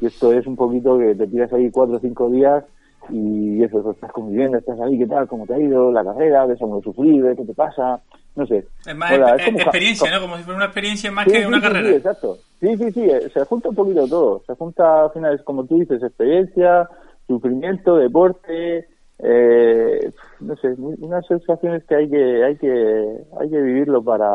[0.00, 2.64] Y esto es un poquito que te tiras ahí cuatro o cinco días
[3.10, 5.26] y eso, pues, estás conviviendo, estás ahí, ¿qué tal?
[5.26, 6.46] ¿Cómo te ha ido la carrera?
[6.46, 7.34] ¿Ves a uno sufrir?
[7.36, 8.00] ¿Qué te pasa?
[8.34, 8.66] No sé.
[8.86, 10.20] Es más Hola, exper- es como ca- experiencia, ¿no?
[10.20, 11.88] Como si fuera una experiencia más Sí, que sí, una sí, carrera.
[11.90, 12.38] Sí, exacto.
[12.60, 14.42] Sí, sí, sí, eh, se junta un poquito todo.
[14.46, 16.88] Se junta, al final, es como tú dices, experiencia,
[17.26, 18.86] sufrimiento, deporte,
[19.18, 24.28] eh, no sé, unas sensaciones que hay que hay que hay que vivirlo para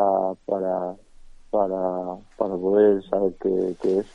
[0.45, 0.95] para
[1.49, 4.05] para, para poder saber qué, qué es.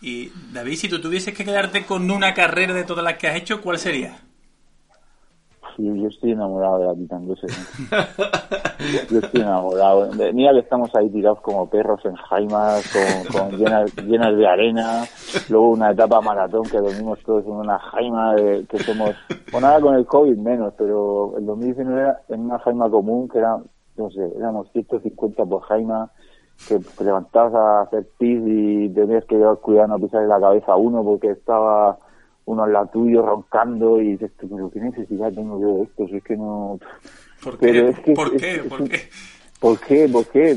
[0.00, 3.36] Y David, si tú tuvieses que quedarte con una carrera de todas las que has
[3.36, 4.16] hecho, ¿cuál sería?
[5.78, 7.40] Yo estoy enamorado de la Titan 2.
[9.10, 10.10] yo estoy enamorado.
[10.32, 12.84] Mira que estamos ahí tirados como perros en jaimas,
[13.32, 15.04] con, llenas de arena.
[15.48, 19.10] Luego una etapa maratón que dormimos todos en una jaima de, que somos,
[19.50, 23.38] bueno, ahora con el COVID menos, pero el 2019 era en una jaima común que
[23.38, 23.58] era,
[23.96, 26.10] no sé, éramos 150 por jaima,
[26.68, 30.72] que te levantabas a hacer pis y tenías que llevar cuidado no pisarle la cabeza
[30.72, 31.98] a uno porque estaba
[32.44, 36.06] uno al lado tuyo roncando y dices, "Tú, pero qué necesidad tengo yo de esto,
[36.08, 36.78] si es que no...
[37.42, 37.88] ¿Por Pero qué?
[37.90, 38.54] es que ¿Por es- qué?
[38.56, 39.00] es ¿Por qué?
[39.60, 40.08] ¿Por qué?
[40.08, 40.56] ¿Por qué?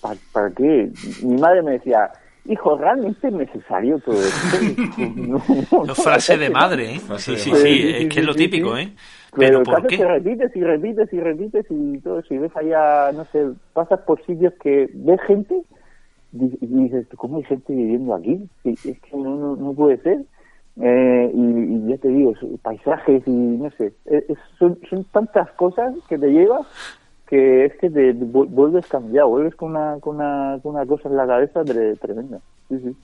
[0.00, 0.90] ¿Para, para qué?
[1.22, 2.10] Mi madre me decía,
[2.46, 4.38] hijo, ¿realmente es necesario todo esto?
[4.98, 7.00] No, no, No, frase de madre, ¿eh?
[7.18, 8.92] Sí, sí, sí, es que es lo típico, ¿eh?
[9.32, 9.96] Pero Pero el ¿por caso es qué?
[9.98, 12.34] que repites y repites y repites y todo eso.
[12.34, 15.62] Y ves allá, no sé, pasas por sitios que ves gente
[16.32, 18.48] y dices, ¿cómo hay gente viviendo aquí?
[18.64, 20.24] Es que no, no, no puede ser.
[20.80, 22.32] Eh, y, y ya te digo,
[22.62, 26.66] paisajes y no sé, es- es- son, son tantas cosas que te llevas
[27.26, 31.08] que es que te vu- vuelves cambiado, vuelves con una, con una, con una cosa
[31.08, 32.40] en la cabeza tre- tremenda.
[32.68, 32.96] Sí, sí.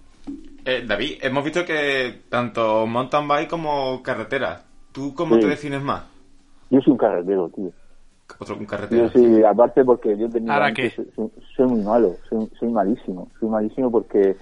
[0.64, 4.62] Eh, David, hemos visto que tanto mountain bike como carretera.
[4.92, 5.42] ¿Tú cómo Sí.
[5.42, 6.04] te defines más?
[6.70, 7.70] Yo soy un carretero, tío.
[8.38, 9.08] Otro un Yo carretera.
[9.10, 11.04] sí, aparte porque yo tenía ¿Ahora antes- qué?
[11.16, 14.36] soy, soy muy malo, soy, soy malísimo, soy malísimo porque,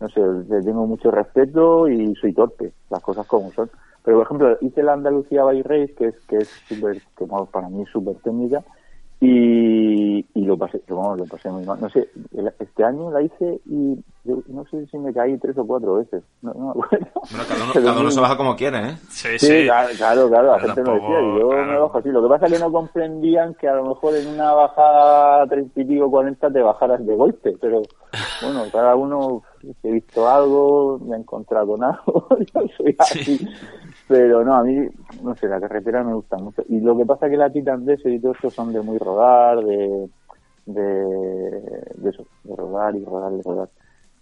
[0.00, 0.20] no sé,
[0.62, 3.70] tengo mucho respeto y soy torpe, las cosas como son.
[4.04, 7.68] Pero, por ejemplo, hice la Andalucía Bike Race, que es que es súper, que para
[7.68, 8.62] mí es súper técnica,
[9.20, 11.80] y, y lo pasé, vamos, lo pasé muy mal.
[11.80, 15.56] No sé, el- este año la hice y yo no sé si me caí tres
[15.56, 17.06] o cuatro veces, no, no me acuerdo.
[17.30, 18.96] Bueno, cada uno, Pero cada uno muy- se baja como quiere, ¿eh?
[19.08, 21.66] Sí, Sí, claro, claro, claro, la Pero gente me tampoco, decía, y yo claro.
[21.72, 22.08] me bajo así.
[22.10, 25.80] Lo que pasa es que no comprendían que a lo mejor en una bajada 30
[25.80, 27.82] y pico, 40 te bajaras de golpe, pero
[28.42, 29.42] bueno, cada uno,
[29.82, 33.48] he visto algo, me he encontrado con algo, yo soy así.
[34.08, 34.88] Pero no, a mí,
[35.22, 36.62] no sé, la carretera me gusta mucho.
[36.68, 38.98] Y lo que pasa es que la Titan DS y todo eso son de muy
[38.98, 40.10] rodar, de,
[40.66, 40.82] de,
[41.96, 43.70] de eso, de rodar y rodar y rodar.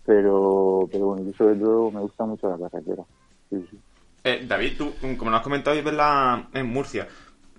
[0.05, 3.05] Pero, pero bueno, yo sobre todo me gusta mucho la carretera.
[3.51, 3.83] Sí, sí.
[4.23, 7.07] Eh, David, tú, como nos has comentado, vives la- en Murcia.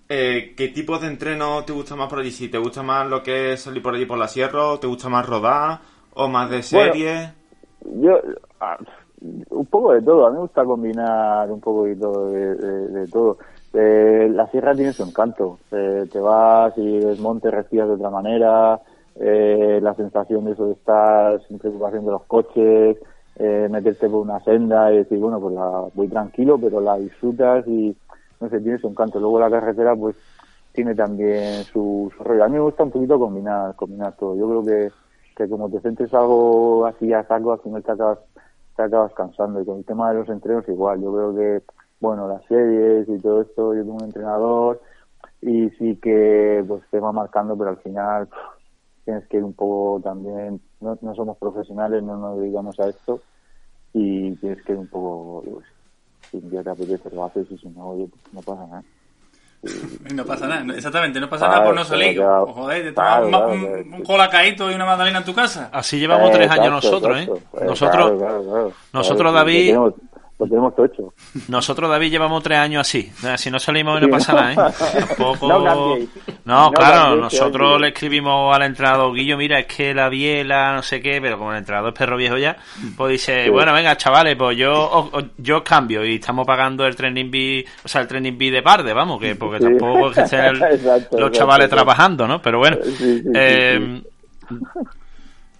[0.09, 2.31] Eh, ¿Qué tipo de entreno te gusta más por allí?
[2.31, 5.09] Si te gusta más lo que es salir por allí por la sierra, te gusta
[5.09, 5.81] más rodar,
[6.13, 7.33] o más de Bueno, serie.
[7.81, 8.21] Yo,
[8.59, 8.77] ah,
[9.49, 12.31] un poco de todo, a mí me gusta combinar un poco de todo.
[12.31, 13.37] De, de todo.
[13.73, 18.09] Eh, la sierra tiene su encanto, Eh, te vas y ves monte, respiras de otra
[18.09, 18.79] manera,
[19.19, 22.97] eh, la sensación de eso de estar sin preocupación de los coches,
[23.37, 27.67] eh, meterte por una senda y decir, bueno, pues la voy tranquilo, pero la disfrutas
[27.67, 27.93] y,
[28.39, 29.19] no sé, tiene su encanto.
[29.19, 30.15] Luego la carretera, pues,
[30.71, 32.43] tiene también su, su rollo.
[32.45, 34.35] A mí me gusta un poquito combinar, combinar todo.
[34.35, 34.91] Yo creo que,
[35.35, 38.19] que como te centres algo así a saco, al final te acabas,
[38.75, 39.61] te acabas cansando.
[39.61, 41.01] Y con el tema de los entrenos igual.
[41.01, 41.63] Yo creo que,
[41.99, 44.81] bueno, las series y todo esto, yo tengo un entrenador
[45.41, 48.29] y sí que pues te va marcando, pero al final
[49.03, 53.21] tienes que ir un poco también, no, no somos profesionales, no nos dedicamos a esto
[53.93, 55.43] y tienes que ir un poco,
[56.31, 58.83] sé, si te apetece lo haces y si no, pues no pasa nada.
[60.09, 62.15] Y no pasa nada, exactamente, no pasa nada por no salir.
[62.15, 63.97] claro, joder, te claro, tomas un, claro, un, claro.
[63.97, 65.69] un colacaíto y una magdalena en tu casa.
[65.71, 67.23] Así llevamos Eh, tres años nosotros, ¿eh?
[67.23, 67.57] exacto.
[67.61, 68.71] Eh, Nosotros, claro, claro, claro.
[68.93, 69.75] nosotros, David-
[70.37, 71.13] Lo tenemos, tocho.
[71.47, 73.09] nosotros, David, llevamos tres años así.
[73.23, 74.41] Eh, Si no salimos, no Sí, pasa ¿no?
[74.41, 74.73] nada, ¿eh?
[75.07, 75.47] Tampoco...
[75.47, 76.09] No cambiéis.
[76.43, 80.83] No, No claro, nosotros le escribimos al entrenador Guillo, mira, es que la biela, no
[80.83, 82.57] sé qué, pero como el entrenador es perro viejo ya,
[82.97, 83.49] pues dice, Sí.
[83.49, 87.87] bueno, venga, chavales, pues yo yo os cambio y estamos pagando el training B, o
[87.87, 89.63] sea, el training B de parde, vamos, que porque Sí.
[89.63, 90.59] tampoco estén
[91.17, 92.41] los chavales trabajando, ¿no?
[92.41, 92.77] Pero bueno,
[93.33, 94.01] eh,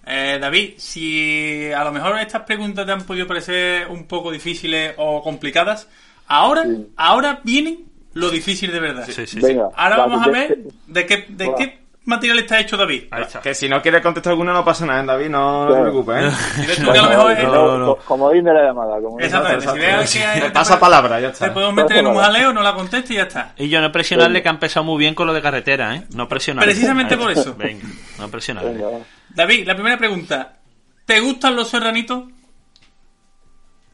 [0.08, 4.94] Eh, David, si a lo mejor estas preguntas te han podido parecer un poco difíciles
[4.98, 5.88] o complicadas,
[6.28, 6.86] ahora, Sí.
[6.96, 7.78] ahora viene
[8.14, 9.04] lo difícil de verdad.
[9.06, 9.40] sí, sí, sí.
[9.40, 13.06] Venga, Ahora va, vamos a ver de qué, de qué material está hecho David.
[13.20, 13.40] Está.
[13.40, 15.82] Que si no quieres contestar alguna no pasa nada, ¿eh, David, no, no te Claro.
[15.90, 16.36] preocupes, ¿eh?
[16.60, 17.86] Dices tú que a lo mejor es- no, no, no.
[17.96, 19.00] co- Como de la llamada.
[19.02, 21.46] Como Exactamente, si veas que hay- pasa palabra, ya está.
[21.46, 23.54] te podemos meter en un jaleo, no la contestes y ya está.
[23.58, 26.04] Y yo no presionarle que ha empezado muy bien con lo de carretera, ¿eh?
[26.14, 26.70] No presionarle.
[26.72, 27.56] Precisamente por eso.
[27.58, 27.84] Venga,
[28.20, 28.70] no presionarle.
[28.72, 28.88] Venga.
[29.36, 30.56] David, la primera pregunta.
[31.04, 32.24] ¿Te gustan los serranitos?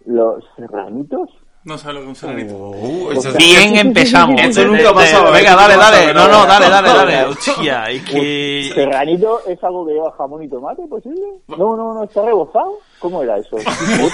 [0.07, 1.31] Los serranitos.
[1.65, 2.55] No sabe lo que es un serranito.
[2.57, 4.41] Uh, eso- Bien empezamos.
[4.41, 5.39] Esto De- nunca ha pasado, ¿eh?
[5.39, 6.13] Venga, dale, dale.
[6.15, 6.41] No, no.
[6.41, 7.25] no, dale, dale, dale.
[7.27, 8.73] Hostia, es que...
[8.75, 11.23] ¿Serranito es algo que lleva jamón y tomate, posible?
[11.47, 12.79] No, no, no, está rebozado.
[12.99, 13.57] ¿Cómo era eso?
[13.59, 14.09] Yo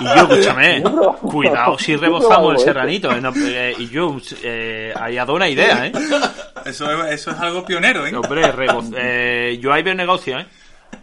[0.00, 2.64] Y yo, escúchame, Yo cuidado si rebozamos el eso.
[2.66, 3.10] serranito.
[3.10, 5.92] eh, no, eh, y yo, eh, ahí ha dado una idea, ¿eh?
[6.66, 8.14] Eso, es- eso es algo pionero, ¿eh?
[8.16, 10.46] Hombre, rebo- eh, yo ahí veo negocio, ¿eh?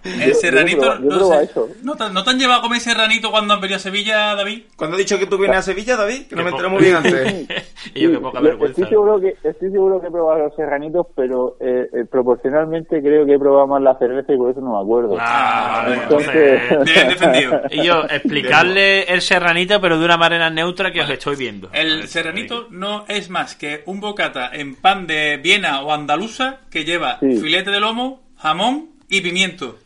[0.04, 1.44] El serranito, yo no sé.
[1.44, 1.70] eso.
[1.84, 4.64] ¿No te, ¿No te han llevado a comer serranito cuando han venido a Sevilla, David?
[4.76, 6.96] Cuando has dicho que tú vienes a Sevilla, David, que no me enteré muy bien
[6.98, 7.48] antes.
[7.94, 8.82] y yo, Sí, qué poca yo vergüenza.
[8.82, 13.26] Estoy seguro, que, estoy seguro que he probado los serranitos, pero eh, eh, proporcionalmente creo
[13.26, 15.18] que he probado más la cerveza y por eso no me acuerdo.
[15.20, 17.62] Ah, vale, entonces- Bien defendido.
[17.72, 21.70] Y yo, explicarle el serranito, pero de una manera neutra que os estoy viendo.
[21.74, 26.84] El serranito no es más que un bocata en pan de Viena o andaluza que
[26.86, 27.38] lleva Sí.
[27.38, 29.78] filete de lomo, jamón y pimiento.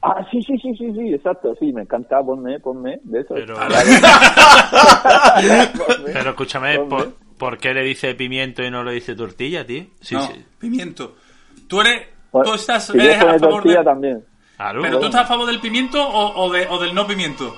[0.00, 3.34] Ah, sí, sí, sí, sí, sí, exacto, sí, me encanta, ponme, ponme, de eso.
[3.34, 3.56] Pero-.
[6.06, 6.78] Pero escúchame.
[6.80, 9.86] ¿por, por qué le dice pimiento y no le dice tortilla, tío?
[10.00, 10.44] Sí, no, sí.
[10.60, 11.16] pimiento.
[11.66, 14.24] Tú eres, Bueno, tú estás, si quieres eres a favor tortilla de, también.
[14.56, 14.82] Claro.
[14.82, 17.54] pero tú estás a favor del pimiento o, o de, o del no pimiento.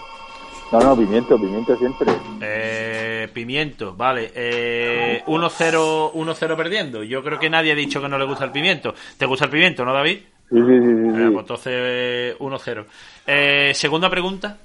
[0.73, 2.13] No, no, pimiento, pimiento siempre.
[2.41, 4.31] Eh, pimiento, vale.
[4.35, 7.03] Eh, 1-0 1-0 perdiendo.
[7.03, 8.95] Yo creo que nadie ha dicho que no le gusta el pimiento.
[9.19, 10.21] ¿Te gusta el pimiento, no, David?
[10.51, 10.57] Sí.
[10.59, 12.87] Eh, pues entonces 1-0.
[13.27, 14.57] Eh, segunda pregunta.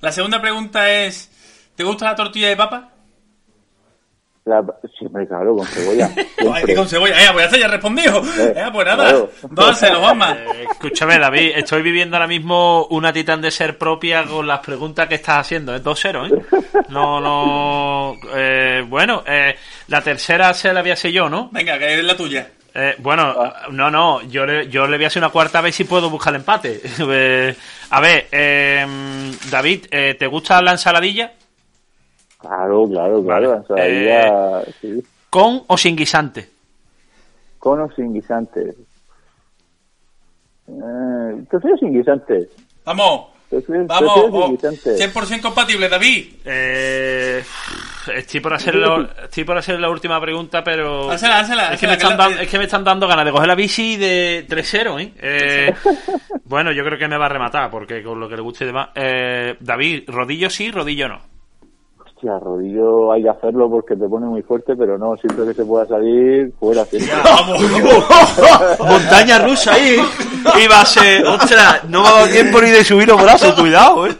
[0.00, 1.30] La segunda pregunta es,
[1.76, 2.88] ¿te gusta la tortilla de papa?
[4.46, 4.64] La-
[4.98, 6.10] siempre, claro, con cebolla.
[6.16, 6.74] Ay, siempre.
[6.74, 7.14] con cebolla.
[7.14, 8.18] Eh, pues ya está, ya respondido.
[8.38, 9.30] Eh, Eh, pues nada, claro.
[9.42, 10.32] 2-0, Juanma.
[10.40, 15.06] Eh, escúchame, David, estoy viviendo ahora mismo una titán de ser propia con las preguntas
[15.08, 15.74] que estás haciendo.
[15.74, 16.42] Es 2-0, ¿eh?
[16.88, 18.14] No, no.
[18.34, 19.54] eh, bueno, eh,
[19.88, 21.50] la tercera se la voy a hacer yo, ¿no?
[21.52, 22.50] Venga, que es la tuya.
[22.74, 23.34] Eh, bueno,
[23.72, 26.34] no, no, yo le, yo le voy a hacer una cuarta vez si puedo buscar
[26.34, 26.80] el empate.
[27.12, 27.56] Eh,
[27.90, 28.86] a ver, eh,
[29.50, 31.32] David, eh, ¿te gusta la ensaladilla?
[32.38, 33.50] Claro, claro, claro.
[33.50, 33.62] Vale.
[33.62, 35.02] ensaladilla, sí.
[35.28, 36.48] ¿Con o sin guisante?
[37.58, 38.74] Con o sin guisante.
[40.68, 42.48] Eh, prefiero sin guisante.
[42.84, 44.12] Vamos, Prefiero, vamos.
[44.14, 45.12] prefiero sin oh, guisante.
[45.12, 46.26] 100% compatible, David.
[46.44, 47.42] Eh,
[48.14, 51.86] estoy por hacer la, estoy por hacer la última pregunta, pero Házela, házela, es que,
[51.88, 53.54] me házela, están que la- dando, es que me están dando ganas de coger la
[53.56, 55.12] bici de 3-0, ¿eh?
[55.20, 55.74] Eh,
[56.44, 58.66] Bueno, yo creo que me va a rematar porque con lo que le guste y
[58.68, 58.88] demás.
[58.94, 61.20] Eh, David, rodillo sí, rodillo no.
[62.20, 65.64] Hostia, rodillo hay que hacerlo porque te pone muy fuerte, pero no, siempre que se
[65.64, 66.84] pueda salir, fuera.
[68.78, 69.96] Montaña rusa ahí.
[70.70, 74.06] Va a ser, ostras, no me ha dado tiempo ni de subir los brazos, cuidado,
[74.06, 74.14] eh.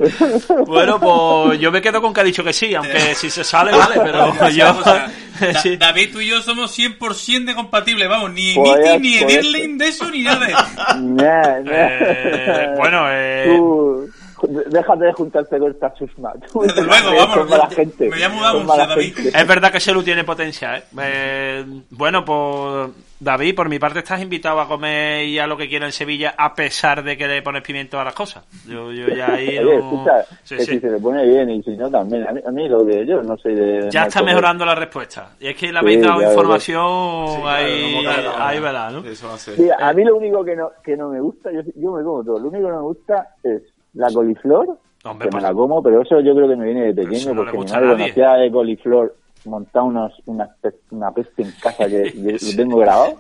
[0.67, 3.71] Bueno, pues yo me quedo con que ha dicho que sí, aunque si se sale,
[3.73, 4.71] vale, pero yo.
[4.79, 5.11] O sea,
[5.41, 5.77] Da- sí.
[5.77, 9.79] David, tú y yo somos 100% de compatibles, vamos, ni Pues ya, ni pues Edirling
[9.79, 11.73] de eso, ni nada de Nah, nah.
[11.73, 14.11] Eh, bueno, eh, Tú,
[14.49, 16.33] déjate de juntarte con esta chusma.
[16.55, 18.05] Luego, vamos, Con mala me- gente.
[18.05, 19.15] me voy a mudar mucho, David.
[19.15, 19.39] gente.
[19.41, 20.83] Es verdad que Selu tiene potencia, ¿eh?
[21.01, 22.91] Eh, Bueno, pues
[23.23, 26.35] David, por mi parte estás invitado a comer y a lo que quiera en Sevilla
[26.39, 28.45] a pesar de que le pones pimiento a las cosas.
[28.67, 30.73] Yo, yo ya ahí Oye, escucha, Sí, que sí.
[30.73, 32.27] si se le pone bien y si no también.
[32.27, 33.91] A mí, a mí lo de yo no soy de...
[33.91, 35.33] Ya está mejorando la respuesta.
[35.39, 36.33] Y es que le Sí, habéis dado ya, ya.
[36.33, 39.05] información ahí, Sí, claro, no, ahí verá, ¿no?
[39.05, 39.59] Eso va a ser.
[39.59, 42.25] Mira, a mí lo único que no, que no me gusta, yo, yo me como
[42.25, 43.63] todo, lo único que no me gusta es
[43.95, 46.83] la coliflor, Hombre, que pues- me la como, pero eso yo creo que me viene
[46.87, 50.75] de Pero pequeño, eso no porque mi madre conocía de coliflor, montaba unos, una, pe-
[50.91, 53.15] una peste en casa que yo lo tengo grabado,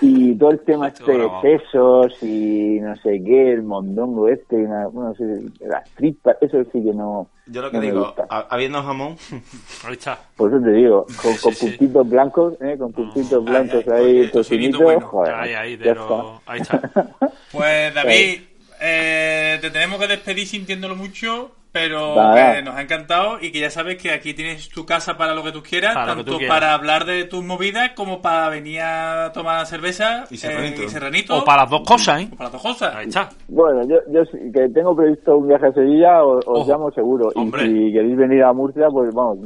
[0.00, 4.64] y todo el tema este de sesos y no sé qué, el mondongo este, y
[4.64, 8.14] una, bueno, no sé, las tripas, eso sí que no, Yo lo que no digo,
[8.28, 9.16] habiendo jamón,
[9.84, 10.16] Ahí está.
[10.36, 11.66] Por eso te digo, con, con Sí, sí.
[11.66, 12.76] puntitos blancos, ¿eh?
[12.78, 15.06] con puntitos Ay, blancos ay, ahí, oye, tocinito, tocinito bueno.
[15.08, 16.02] joder, Ahí, ahí, de ya lo-
[16.38, 16.52] está.
[16.52, 16.80] ahí está.
[17.52, 18.42] Pues David,
[18.80, 23.70] eh, te tenemos que despedir sintiéndolo mucho, pero que nos ha encantado y que ya
[23.70, 26.56] sabes que aquí tienes tu casa para lo que tú quieras, Para tanto tú quieras.
[26.56, 30.82] para hablar de tus movidas como para venir a tomar cerveza Y serranito.
[30.82, 32.28] eh, y serranito, O para las dos cosas, ¿eh?
[32.32, 32.94] o para las dos cosas.
[32.94, 33.28] Ahí está.
[33.48, 37.30] Bueno, yo, yo sí que tengo previsto un viaje a Sevilla, os, llamo seguro.
[37.34, 37.66] Hombre.
[37.66, 39.38] Y si queréis venir a Murcia, pues vamos,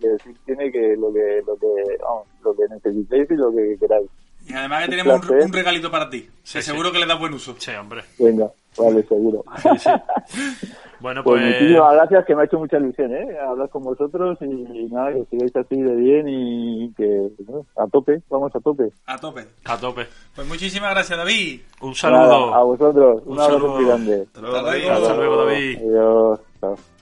[0.00, 3.76] que decir tiene que lo que, lo que, vamos, lo que necesitéis y lo que
[3.80, 4.08] queráis.
[4.46, 6.60] Y además que tenemos un, regalito para ti, sí.
[6.60, 7.56] seguro que le das buen uso.
[7.58, 8.02] Sí, hombre.
[8.18, 9.44] Venga, vale, seguro.
[9.62, 9.90] Sí, sí.
[11.00, 11.54] Bueno, Pues, pues.
[11.60, 13.36] muchísimas gracias, que me ha hecho mucha ilusión, ¿eh?
[13.38, 14.46] Hablar con vosotros y,
[14.90, 17.66] nada, que sigáis así de bien y que, ¿no?
[17.76, 18.90] a tope, vamos a tope.
[19.06, 19.44] A tope.
[19.66, 20.06] A tope.
[20.34, 21.60] Pues muchísimas gracias, David.
[21.82, 21.94] Un Nada,
[22.28, 22.54] saludo.
[22.54, 23.74] a vosotros, un, Un abrazo saludo.
[23.76, 24.22] muy grande.
[24.22, 24.82] Hasta luego, Hasta David.
[24.84, 25.02] luego.
[25.02, 25.76] Hasta luego, David.
[25.78, 26.40] Adiós.
[26.60, 26.93] Chao.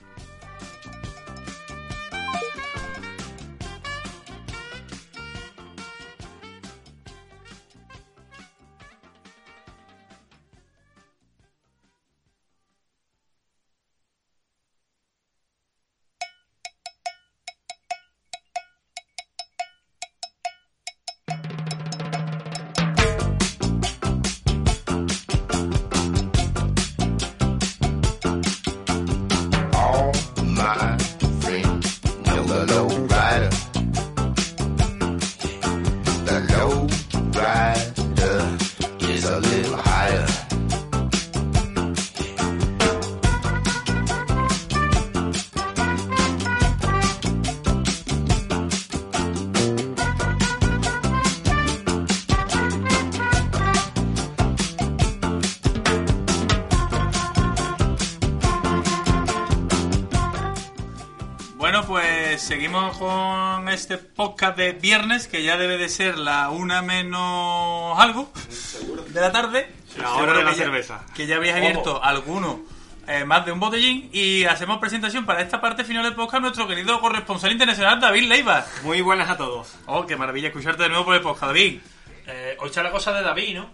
[62.57, 68.31] Seguimos con este podcast de viernes, que ya debe de ser la una menos algo
[69.09, 69.71] de la tarde.
[69.97, 71.03] La hora de la que ya- cerveza.
[71.15, 72.61] Que ya habéis abierto alguno
[73.07, 76.39] eh, más de un botellín y hacemos presentación para esta parte final del podcast a
[76.41, 78.63] nuestro querido corresponsal internacional David Leiva.
[78.83, 79.73] Muy buenas a todos.
[79.87, 81.79] Oh, qué maravilla escucharte de nuevo por el podcast, David.
[82.27, 83.69] Eh, hoy está la cosa de David, ¿no?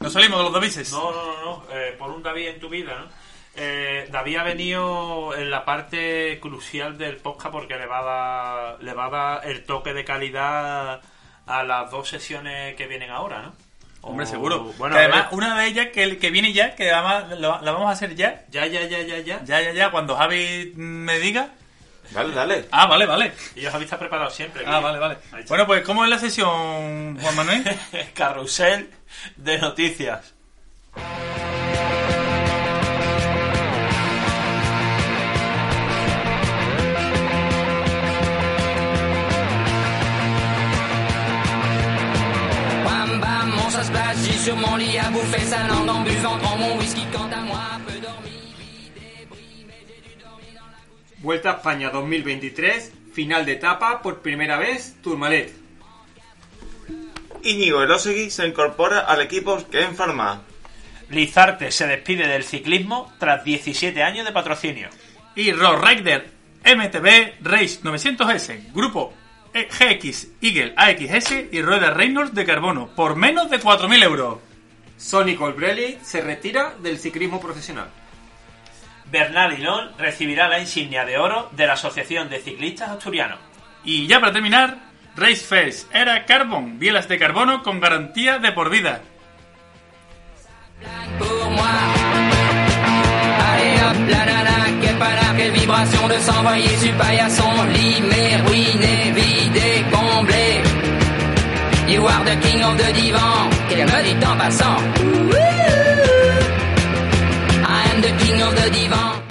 [0.00, 0.92] No salimos de los Davises.
[0.92, 1.64] No, no, no, no.
[1.72, 3.23] eh, por un David en tu vida, ¿no?
[3.56, 8.82] Eh, David ha venido en la parte crucial del podcast porque le va a dar,
[8.82, 11.00] le va a dar el toque de calidad
[11.46, 13.54] a las dos sesiones que vienen ahora, ¿no?
[14.00, 14.64] Hombre, seguro.
[14.76, 17.72] Bueno, Que a además, una de ellas que, que viene ya, que además la, la
[17.72, 18.44] vamos a hacer ya.
[18.50, 19.42] ya, ya, ya, ya, ya.
[19.44, 21.50] Ya, ya, ya, cuando Javi me diga.
[22.10, 22.66] Dale, dale.
[22.70, 23.32] Ah, vale, vale.
[23.54, 24.62] Y ya Javi está preparado siempre.
[24.66, 25.16] Ah, vale, vale.
[25.48, 27.64] Bueno, pues, ¿cómo es la sesión, Juan Manuel?
[28.14, 28.90] Carrusel
[29.36, 30.34] de noticias.
[44.44, 47.80] Sur mon lit à bouffer sa langue en buvant grand mon whisky quant à moi,
[47.86, 48.30] peu dormi.
[51.18, 55.52] Vuelta a España 2023, final de etapa, por primera vez, Tourmalet.
[57.42, 60.42] Íñigo Elosegui se incorpora al equipo Ken Pharma.
[61.10, 64.88] Lizarte se despide del ciclismo tras 17 años de patrocinio.
[65.36, 66.30] y Road Rider
[66.64, 69.12] MTB Race 900S, grupo
[69.54, 74.38] GX Eagle AXS y rueda Reynolds de carbono por menos de 4.000 euros.
[74.96, 77.88] Sonny Colbrelli se retira del ciclismo profesional.
[79.10, 83.38] Bernal Hilón recibirá la insignia de oro de la Asociación de Ciclistas Asturianos.
[83.84, 84.78] Y ya para terminar,
[85.14, 89.02] Race Face era Carbon, bielas de carbono con garantía de por vida.
[94.98, 100.62] Panard, quelle vibration de s'envoyer sur paillasson, limé, ruiné, vidé, comblé.
[101.88, 104.78] You are the king of the divan, qu'elle me dit en passant.
[107.66, 109.22] I am the king of the divan.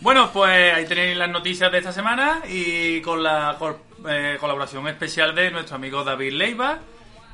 [0.00, 3.76] Bueno, pues ahí tenéis las noticias de esta semana y con la col-
[4.08, 6.78] eh, colaboración especial de nuestro amigo David Leiva.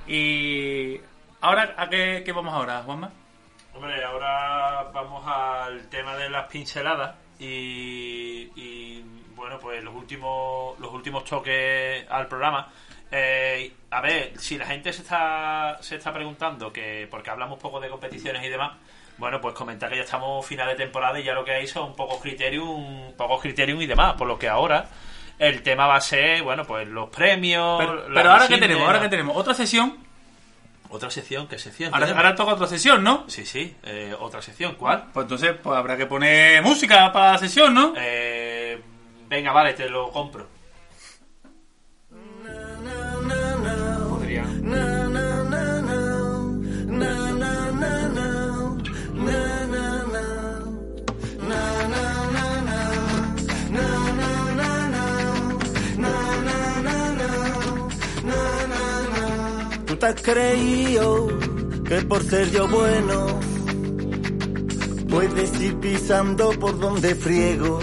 [0.09, 1.01] Y
[1.41, 3.11] ahora, ¿a qué, qué vamos ahora, Juanma?
[3.77, 9.05] Hombre, ahora vamos al tema de las pinceladas y, y,
[9.35, 12.73] bueno, pues los últimos los últimos toques al programa.
[13.11, 17.79] Eh, a ver, si la gente se está se está preguntando que porque hablamos poco
[17.79, 18.79] de competiciones y demás,
[19.19, 21.95] bueno, pues comentar que ya estamos final de temporada y ya lo que hay son
[21.95, 24.89] pocos criterium, pocos criterium y demás, por lo que ahora
[25.39, 27.77] el tema va a ser, bueno, pues los premios.
[27.79, 30.06] Pero, pero ahora que tenemos, ahora que tenemos otra sesión.
[30.91, 31.93] Otra sección, ¿qué sección?
[31.95, 33.25] Ahora, toca otra sesión, ¿no?
[33.29, 35.07] Sí, sí, eh, otra sección, ¿cuál?
[35.13, 37.93] Pues entonces pues habrá que poner música para la sesión, ¿no?
[37.97, 38.81] Eh,
[39.29, 40.56] venga, vale, te lo compro.
[60.07, 61.27] Tú te has creído
[61.85, 63.41] que por ser yo bueno
[65.09, 67.81] puedes ir pisando por donde friego.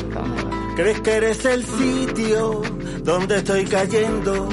[0.78, 2.62] Crees que eres el sitio
[3.04, 4.48] donde estoy cayendo,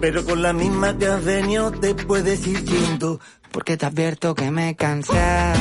[0.00, 3.20] pero con la misma que has venido te puedes ir yendo.
[3.52, 5.52] Porque te advierto que me cansa,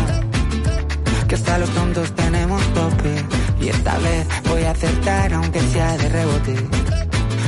[1.28, 3.26] que hasta los tontos tenemos tope.
[3.60, 6.56] Y esta vez voy a acertar aunque sea de rebote,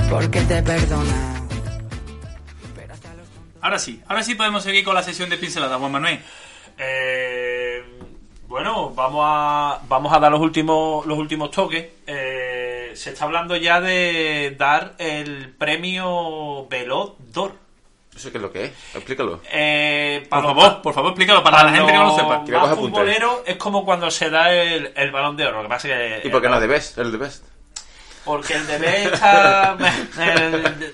[0.10, 1.39] porque te perdona.
[3.62, 6.20] Ahora sí, ahora sí podemos seguir con la sesión de pinceladas, Juan Manuel.
[6.78, 7.84] Eh,
[8.48, 11.88] bueno, vamos a, vamos a dar los últimos, los últimos toques.
[12.08, 17.54] Eh, se está hablando ya de dar el premio Veloz d'Or.
[18.16, 18.72] ¿Eso qué es lo que es?
[18.96, 19.42] Explícalo.
[19.52, 22.40] Eh, Por los favor, por favor, explícalo para la gente que no lo sepa.
[22.40, 25.58] Más futbolero es como cuando se da el, el balón de oro.
[25.58, 26.98] Lo que pasa es que ¿Y por qué no de Best?
[26.98, 27.46] El de Best.
[28.26, 29.78] Porque el de está...
[30.20, 30.94] el-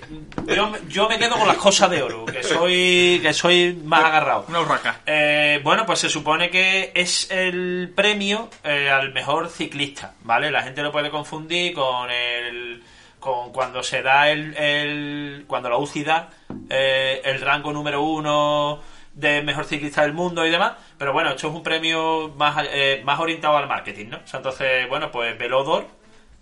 [0.55, 4.45] yo, yo me quedo con las cosas de oro, que soy, que soy más agarrado.
[4.47, 5.01] Una urraca.
[5.05, 10.51] Eh, bueno, pues se supone que es el premio eh, al mejor ciclista, ¿vale?
[10.51, 12.84] La gente lo puede confundir con el
[13.19, 16.30] con cuando se da el, el cuando la UCI da
[16.69, 18.80] eh, el rango número uno
[19.15, 23.01] de mejor ciclista del mundo y demás, pero bueno, esto es un premio más eh,
[23.03, 24.17] más orientado al marketing, ¿no?
[24.17, 25.88] O sea, entonces, bueno, pues Velodor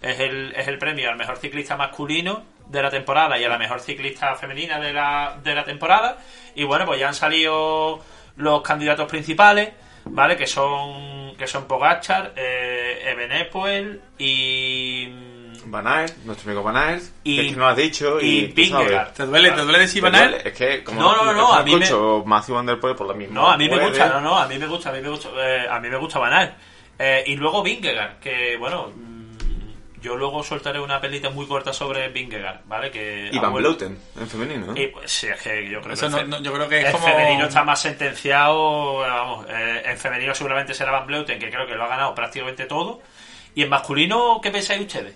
[0.03, 3.57] es el, es el premio al mejor ciclista masculino de la temporada y a la
[3.57, 6.17] mejor ciclista femenina de la, de la temporada.
[6.55, 7.99] Y bueno, pues ya han salido
[8.35, 9.69] los candidatos principales.
[10.05, 10.35] ¿vale?
[10.35, 15.07] Que son que son Pogachar, eh, Ebenepoel y
[15.65, 18.25] Van Aert, nuestro amigo Van Aert, Y- que es que no lo has dicho y,
[18.39, 19.13] y Vingegaard.
[19.13, 20.45] ¿Te duele, ¿Te duele decir Me Van Aert?
[20.45, 23.07] Es que como No, no, no, a mí me- escucho Matthew Van Der Poel por
[23.07, 23.33] lo mismo.
[23.33, 23.87] No, a mí me puede.
[23.89, 25.97] gusta, no, no, a mí me gusta, a mí me gusta, eh, a mí me
[25.97, 26.53] gusta Van Aert.
[26.99, 28.91] Eh, y luego Vingegaard, que bueno,
[30.03, 32.91] yo luego soltaré una pelita muy corta sobre Vingegaard, ¿vale?
[32.91, 34.77] Que Y Van Vleuten, en femenino, ¿no?
[34.79, 36.91] Y, pues, sí, es que yo creo Eso que no- yo creo que es el
[36.91, 41.65] como- femenino está más sentenciado, vamos, eh, en femenino seguramente será Van Vleuten, que creo
[41.65, 43.01] que lo ha ganado prácticamente todo.
[43.55, 45.15] Y en masculino, ¿qué pensáis ustedes?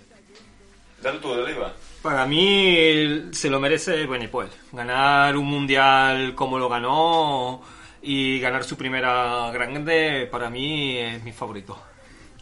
[1.02, 1.54] Dale tú, dale.
[2.02, 4.48] Para mí se lo merece Benepoel.
[4.72, 7.62] Ganar un mundial como lo ganó
[8.02, 11.80] y ganar su primera grande, para mí es mi favorito.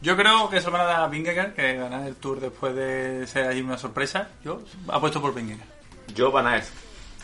[0.00, 2.74] Yo creo que se lo van a dar a Vingegaard, que ganar el Tour después
[2.74, 4.28] de ser ahí una sorpresa.
[4.44, 5.68] Yo apuesto por Vingegaard.
[6.14, 6.66] Yo Van Aert.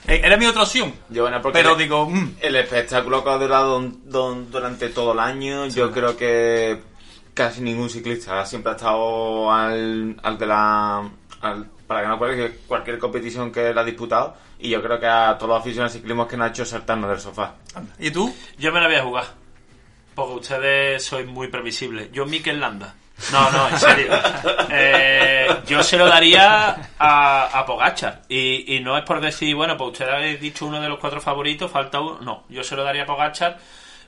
[0.08, 0.92] Eh, Era mi otra opción.
[1.10, 5.12] Yo porque Pero el- digo, mm, el espectáculo que ha durado don- don- durante todo
[5.12, 6.80] el año, yo creo que
[7.34, 11.08] casi ningún ciclista siempre ha estado al, al de la...
[11.40, 15.36] al- para ganar cualquier, cualquier competición que él ha disputado y yo creo que a
[15.38, 17.54] todos los aficionados al ciclismo que nos ha hecho saltarnos del sofá.
[17.98, 18.34] ¿Y tú?
[18.58, 19.24] Yo me la voy a jugar.
[20.14, 22.10] Porque ustedes sois muy previsibles.
[22.12, 22.94] Yo, Mikel Landa.
[23.30, 24.12] No, no, en serio.
[24.70, 28.22] Eh, yo se lo daría a, a Pogachar.
[28.28, 31.20] Y, y no es por decir, bueno, pues ustedes habéis dicho uno de los cuatro
[31.20, 32.18] favoritos, falta uno.
[32.20, 33.58] No, yo se lo daría a Pogachar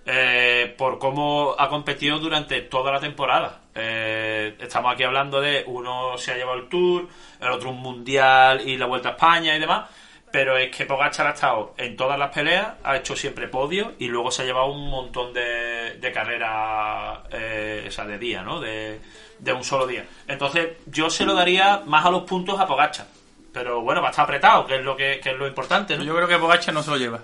[0.07, 3.61] eh, por cómo ha competido durante toda la temporada.
[3.74, 7.09] Eh, estamos aquí hablando de uno se ha llevado el Tour,
[7.40, 9.88] el otro un Mundial y la Vuelta a España y demás.
[10.35, 14.09] Pero es que Pogachar ha estado en todas las peleas, ha hecho siempre podio y
[14.09, 18.59] luego se ha llevado un montón de, de carreras, eh, o sea, de día, ¿no?
[18.59, 19.01] De,
[19.39, 20.05] de un solo día.
[20.26, 23.07] Entonces, yo se lo daría más a los puntos a Pogachar.
[23.53, 26.03] Pero bueno, va a estar apretado, que es lo que, que es lo importante, ¿no?
[26.03, 27.20] Yo creo que Pogacar no se lo lleva.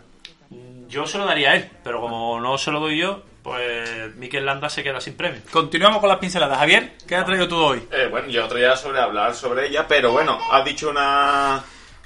[0.87, 4.47] Yo se lo daría a él, pero como no se lo doy yo, pues Mikel
[4.47, 5.41] Landa se queda sin premio.
[5.51, 6.59] Continuamos con las pinceladas.
[6.59, 7.83] Javier, ¿qué has traído tú hoy?
[7.91, 11.61] Eh, bueno, yo otro día sobre hablar sobre ella, pero bueno, has dicho una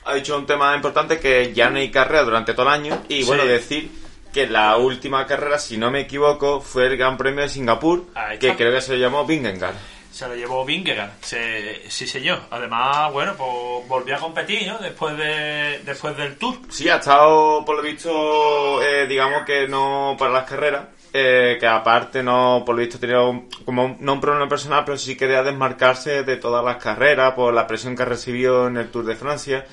[0.04, 3.22] ha dicho un tema importante que ya no hay carrera durante todo el año y
[3.22, 3.24] Sí.
[3.24, 3.90] bueno, decir
[4.32, 8.38] que la última carrera, si no me equivoco, fue el Gran Premio de Singapur, Ahí
[8.38, 9.74] que creo que se llamó Vingegaard.
[10.10, 12.40] Se lo llevó Vingegaard, se- sí señor.
[12.50, 14.78] Además, bueno, pues volvió a competir, ¿no?
[14.78, 16.58] Después, de, después del Tour.
[16.68, 21.66] Sí, ha estado, por lo visto, eh, digamos que no para las carreras, eh, que
[21.66, 25.16] aparte no, por lo visto, tenía un- como un- no un problema personal, pero sí
[25.16, 29.16] quería desmarcarse de todas las carreras por la presión que recibió en el Tour de
[29.16, 29.64] Francia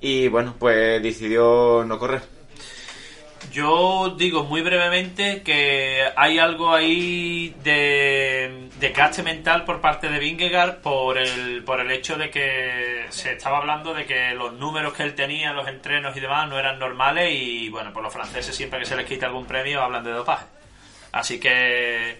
[0.00, 2.22] y bueno, pues decidió no correr.
[3.52, 10.18] Yo digo muy brevemente que hay algo ahí de, de caste mental por parte de
[10.20, 14.92] Vingegaard por el, por el hecho de que se estaba hablando de que los números
[14.92, 18.54] que él tenía, los entrenos y demás no eran normales y bueno, por los franceses
[18.54, 20.46] siempre que se les quita algún premio hablan de dopaje.
[21.10, 22.18] Así que,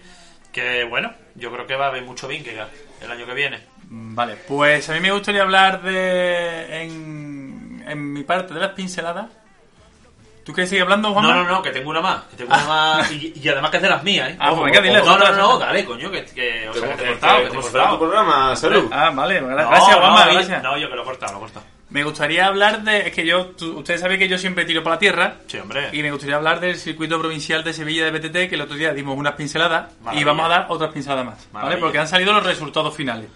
[0.51, 2.69] que bueno, yo creo que va a haber mucho Vingegaard
[3.01, 3.59] el año que viene.
[3.93, 6.83] Vale, pues a mí me gustaría hablar de.
[6.83, 7.40] En,
[7.91, 9.27] en mi parte de las pinceladas.
[10.43, 11.23] ¿Tú quieres seguir hablando, Juan?
[11.23, 12.23] No, no, no, que tengo una más.
[12.31, 14.37] Que tengo una más y, y además que es de las mías, ¿eh?
[14.39, 15.01] Ah, pues venga, dile.
[15.03, 17.57] No, no, no, dale, coño, que, que, o sea, que te he cortado, que te
[17.57, 17.89] he cortado.
[17.93, 18.89] tu programa, salud.
[18.91, 20.63] Ah, vale, gracias, no, Juanma, gracias.
[20.63, 21.65] No, yo que lo he cortado, lo he cortado.
[21.91, 23.07] Me gustaría hablar de.
[23.07, 23.47] Es que yo.
[23.47, 25.35] tú- ustedes saben que yo siempre tiro para la tierra.
[25.45, 25.89] Sí, hombre.
[25.91, 28.93] Y me gustaría hablar del circuito provincial de Sevilla de BTT, que el otro día
[28.93, 29.91] dimos unas pinceladas.
[29.99, 30.25] Y Maravilla.
[30.25, 31.35] vamos a dar otras pinceladas más.
[31.51, 31.63] ¿Vale?
[31.65, 31.79] Maravilla.
[31.85, 33.27] Porque han salido los resultados finales.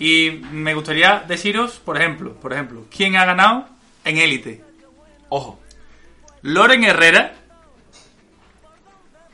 [0.00, 3.68] Y me gustaría deciros, por ejemplo, por ejemplo, quién ha ganado
[4.02, 4.64] en élite.
[5.28, 5.60] Ojo.
[6.42, 7.34] Loren Herrera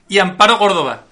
[0.08, 1.04] y Amparo Córdoba.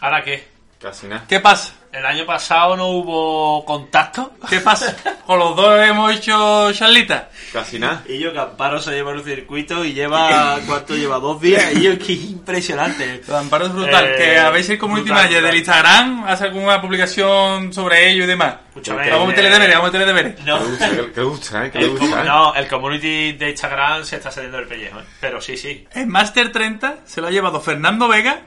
[0.00, 0.48] ¿Ahora qué?
[0.80, 1.26] Casi nada.
[1.28, 1.74] ¿Qué pasa?
[1.94, 4.32] ¿El año pasado no hubo contacto?
[4.50, 4.96] ¿Qué pasa?
[5.24, 7.28] Con los dos hemos hecho charlita.
[7.52, 8.02] Casi nada.
[8.08, 11.20] Y yo que Amparo se lleva el circuito y lleva, ¿cuánto lleva?
[11.20, 11.62] Dos días.
[11.74, 13.22] Y yo que es impresionante.
[13.28, 14.06] Lo de Amparo es brutal.
[14.06, 15.54] Eh, que habéis el community brutal, manager del.
[15.56, 18.56] Instagram, hace alguna publicación sobre ello y demás.
[18.68, 20.44] Escúchame, Vamos a meterle eh, deberes, vamos a meterle deberes.
[20.44, 20.58] No.
[20.58, 21.70] Que le gusta, que, que le gusta, ¿eh?
[21.70, 22.24] Que le El, gusta, ¿eh?
[22.24, 25.04] no, el community de Instagram se está saliendo del pellejo, ¿eh?
[25.20, 25.86] Pero sí, sí.
[25.92, 28.40] En Master 30 se lo ha llevado Fernando Vega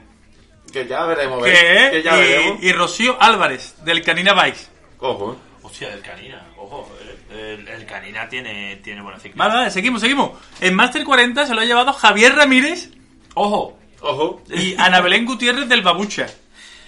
[0.72, 1.90] Que ya veremos, que, ¿ves?
[1.90, 2.58] Que ya veremos.
[2.62, 4.66] y, y Rocío Álvarez del Canina Bikes.
[5.00, 5.36] Ojo, ¿eh?
[5.62, 6.46] Hostia, el Canina.
[6.56, 6.90] Ojo,
[7.30, 9.44] el, Canina tiene, tiene buena ciclista.
[9.44, 10.32] Vale, vale, seguimos, seguimos.
[10.60, 12.90] En Master 40 se lo ha llevado Javier Ramírez
[13.34, 13.78] Ojo.
[14.00, 14.42] Ojo.
[14.48, 16.26] y Ana Belén Gutiérrez del Babucha.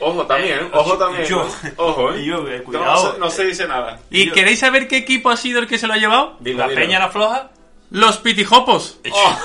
[0.03, 1.25] Ojo también, Eh, ojo también.
[1.27, 1.73] yo- ¿eh?
[1.77, 2.25] Ojo, ¿eh?
[2.25, 3.13] yo, eh, No, cuidado.
[3.15, 4.01] se- No, se dice nada.
[4.11, 6.37] ¿Y Yo- queréis saber qué equipo ha sido el que se lo ha llevado?
[6.41, 6.81] Dilo, La dilo.
[6.81, 7.51] Peña la Floja.
[7.91, 9.01] Los Pitijopos.
[9.11, 9.39] Oh.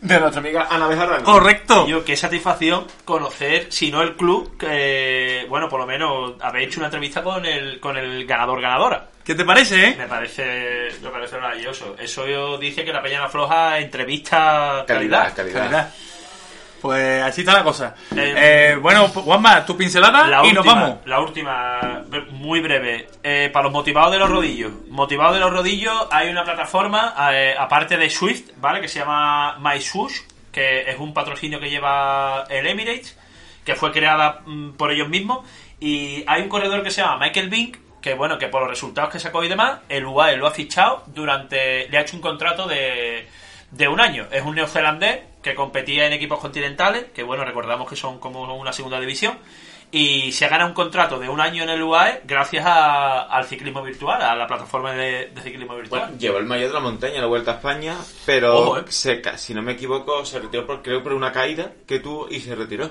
[0.00, 0.88] De nuestra amiga Ana.
[1.22, 1.86] Correcto.
[1.86, 6.80] Yo, qué satisfacción conocer, si no el club, que, bueno, por lo menos habéis hecho
[6.80, 9.08] una entrevista con el, con el ganador ganadora.
[9.24, 9.94] ¿Qué te parece, eh?
[9.96, 11.96] Me parece, me parece maravilloso.
[11.98, 15.34] Eso yo dice que la Peña la Floja entrevista calidad.
[15.34, 15.60] Calidad, calidad.
[15.60, 15.94] Calidad.
[16.84, 17.94] Pues así está la cosa.
[18.14, 20.96] Eh, Eh, bueno, Juanma, tu pincelada La y última, nos vamos.
[21.06, 23.08] La última, muy breve.
[23.22, 24.70] Eh, para los motivados de los rodillos.
[24.90, 28.82] Motivados de los rodillos, hay una plataforma, eh, aparte de Swift, ¿vale?
[28.82, 30.12] Que se llama MySwoosh,
[30.52, 33.16] que es un patrocinio que lleva el Emirates,
[33.64, 35.38] que fue creada mm, por ellos mismos.
[35.80, 39.10] Y hay un corredor que se llama Michael Bink, que bueno, que por los resultados
[39.10, 41.88] que sacó y demás, el UAE lo ha fichado durante.
[41.88, 43.26] le ha hecho un contrato de,
[43.70, 44.26] de un año.
[44.30, 48.72] Es un neozelandés que competía en equipos continentales, que bueno, recordamos que son como una
[48.72, 49.38] segunda división,
[49.92, 53.44] y se ha ganado un contrato de un año en el UAE gracias a- al
[53.44, 56.00] ciclismo virtual, a la plataforma de, de ciclismo virtual.
[56.00, 57.94] Bueno, llevó el mayor de la montaña la Vuelta a España,
[58.26, 58.84] pero Ojo, eh.
[58.88, 62.40] se si no me equivoco, se retiró por, creo por una caída que tuvo y
[62.40, 62.90] se retiró.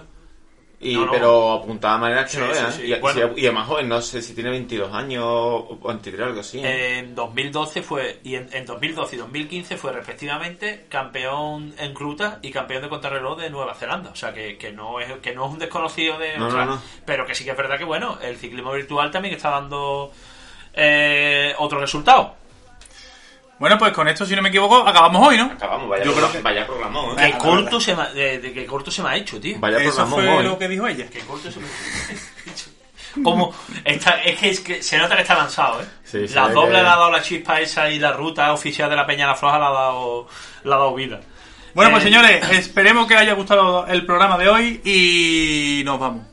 [0.83, 1.11] Y, No, no.
[1.11, 2.71] Pero apuntaba a manera que Sí, no sí, vean.
[2.73, 2.81] sí.
[2.83, 3.31] Y, Bueno.
[3.37, 6.59] y además joven, no sé si tiene 22 años o 23 algo así.
[6.59, 6.99] ¿eh?
[6.99, 12.51] En 2012 fue, y en, en 2012 y 2015 fue respectivamente campeón en ruta y
[12.51, 14.09] campeón de contrarreloj de Nueva Zelanda.
[14.11, 17.25] O sea que, que no es que no es un desconocido de No, otra, pero
[17.25, 20.11] que sí que es verdad que bueno, el ciclismo virtual también está dando
[20.73, 22.35] eh, otro resultado.
[23.59, 25.45] Bueno, pues con esto, si no me equivoco, acabamos hoy, ¿no?
[25.45, 27.15] Acabamos, vaya, Yo creo programa- vaya programón, ¿eh?
[27.17, 29.57] Qué Venga, corto, se me, ha- de, de qué corto se me ha hecho, tío.
[29.59, 30.43] Vaya Eso fue hoy.
[30.43, 31.05] lo que dijo ella.
[31.09, 31.67] Qué corto se me
[33.23, 33.53] Como
[33.85, 35.85] está, es, que, es que se nota que está lanzado, ¿eh?
[36.03, 38.95] Sí, la doble que- le ha dado la chispa esa y la ruta oficial de
[38.95, 40.27] la Peña La Floja le ha dado,
[40.63, 41.19] le ha dado vida.
[41.75, 46.25] Bueno, pues Eh, señores, esperemos que haya gustado el programa de hoy y nos vamos.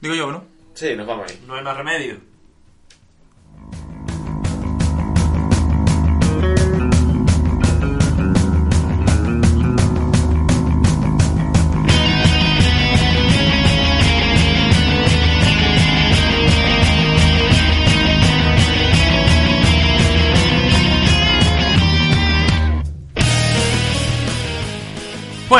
[0.00, 0.44] Digo yo, ¿no?
[0.74, 1.40] Sí, nos vamos ahí.
[1.46, 2.18] No hay más remedio.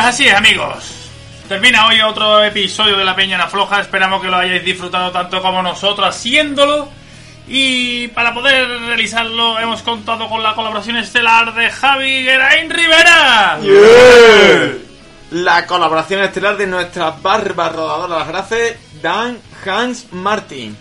[0.06, 1.10] Así es, amigos.
[1.48, 3.80] Termina hoy otro episodio de La Peña en la Floja.
[3.80, 6.88] Esperamos que lo hayáis disfrutado tanto como nosotros haciéndolo.
[7.48, 13.58] Y para poder realizarlo hemos contado con la colaboración estelar de Javi Geraín Rivera.
[15.32, 20.76] La colaboración estelar de nuestras barbas rodadoras las gracias, Dan Hans Martin.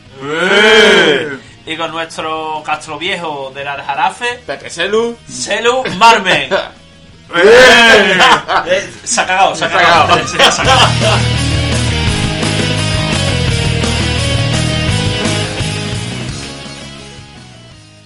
[1.66, 5.18] Y con nuestro Castro Viejo del Aljarafe, Pepe Selu.
[5.28, 6.50] Celu Marmen.
[7.34, 10.28] Eh, se ha cagado, se ha cagado.
[10.28, 10.88] Se ha cagado.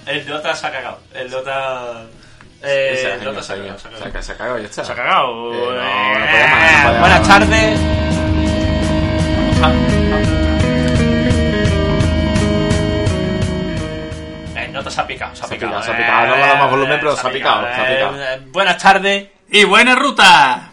[0.06, 1.00] El Dota se ha cagado.
[1.14, 2.04] El Dota.
[2.64, 3.80] Eh, Ese el Dota se ha cagado.
[3.80, 4.22] Se ha Se cagado.
[4.24, 4.84] se ha cagado, ya está.
[4.86, 5.54] Se ha cagado.
[5.54, 7.80] Eh, no, no Eh, podía más, no podía Buenas tardes.
[14.80, 15.36] El Dota se ha picado.
[15.36, 15.84] Se ha picado.
[15.84, 16.28] se ha picado.
[16.28, 18.24] No le damos más volumen, pero se ha picado, se ha Eh, picado.
[18.24, 19.28] eh, Buenas tardes.
[19.52, 20.72] Y buena ruta.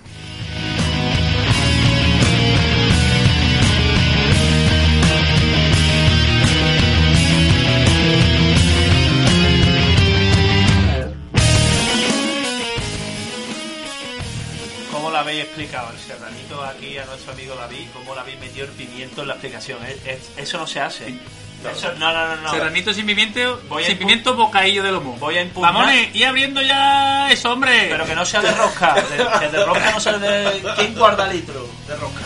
[14.92, 17.86] ¿Cómo lo habéis explicado el serranito aquí a nuestro amigo David?
[17.92, 19.84] ¿Cómo le habéis metido el pimiento en la explicación?
[19.84, 21.14] Es- es- eso no se hace.
[21.72, 22.50] Eso- no, no, no, no.
[22.50, 25.16] Serranito sin pimiento, Voy sin pimiento, bocadillo de lomo.
[25.18, 25.72] Voy a impugnar.
[25.72, 27.86] Mamones, y abriendo ya eso, hombre.
[27.90, 28.94] Pero que no sea de rosca.
[28.94, 29.00] De,
[29.40, 30.62] que de rosca no sea de...
[30.76, 32.22] ¿Quién guarda litro de rosca?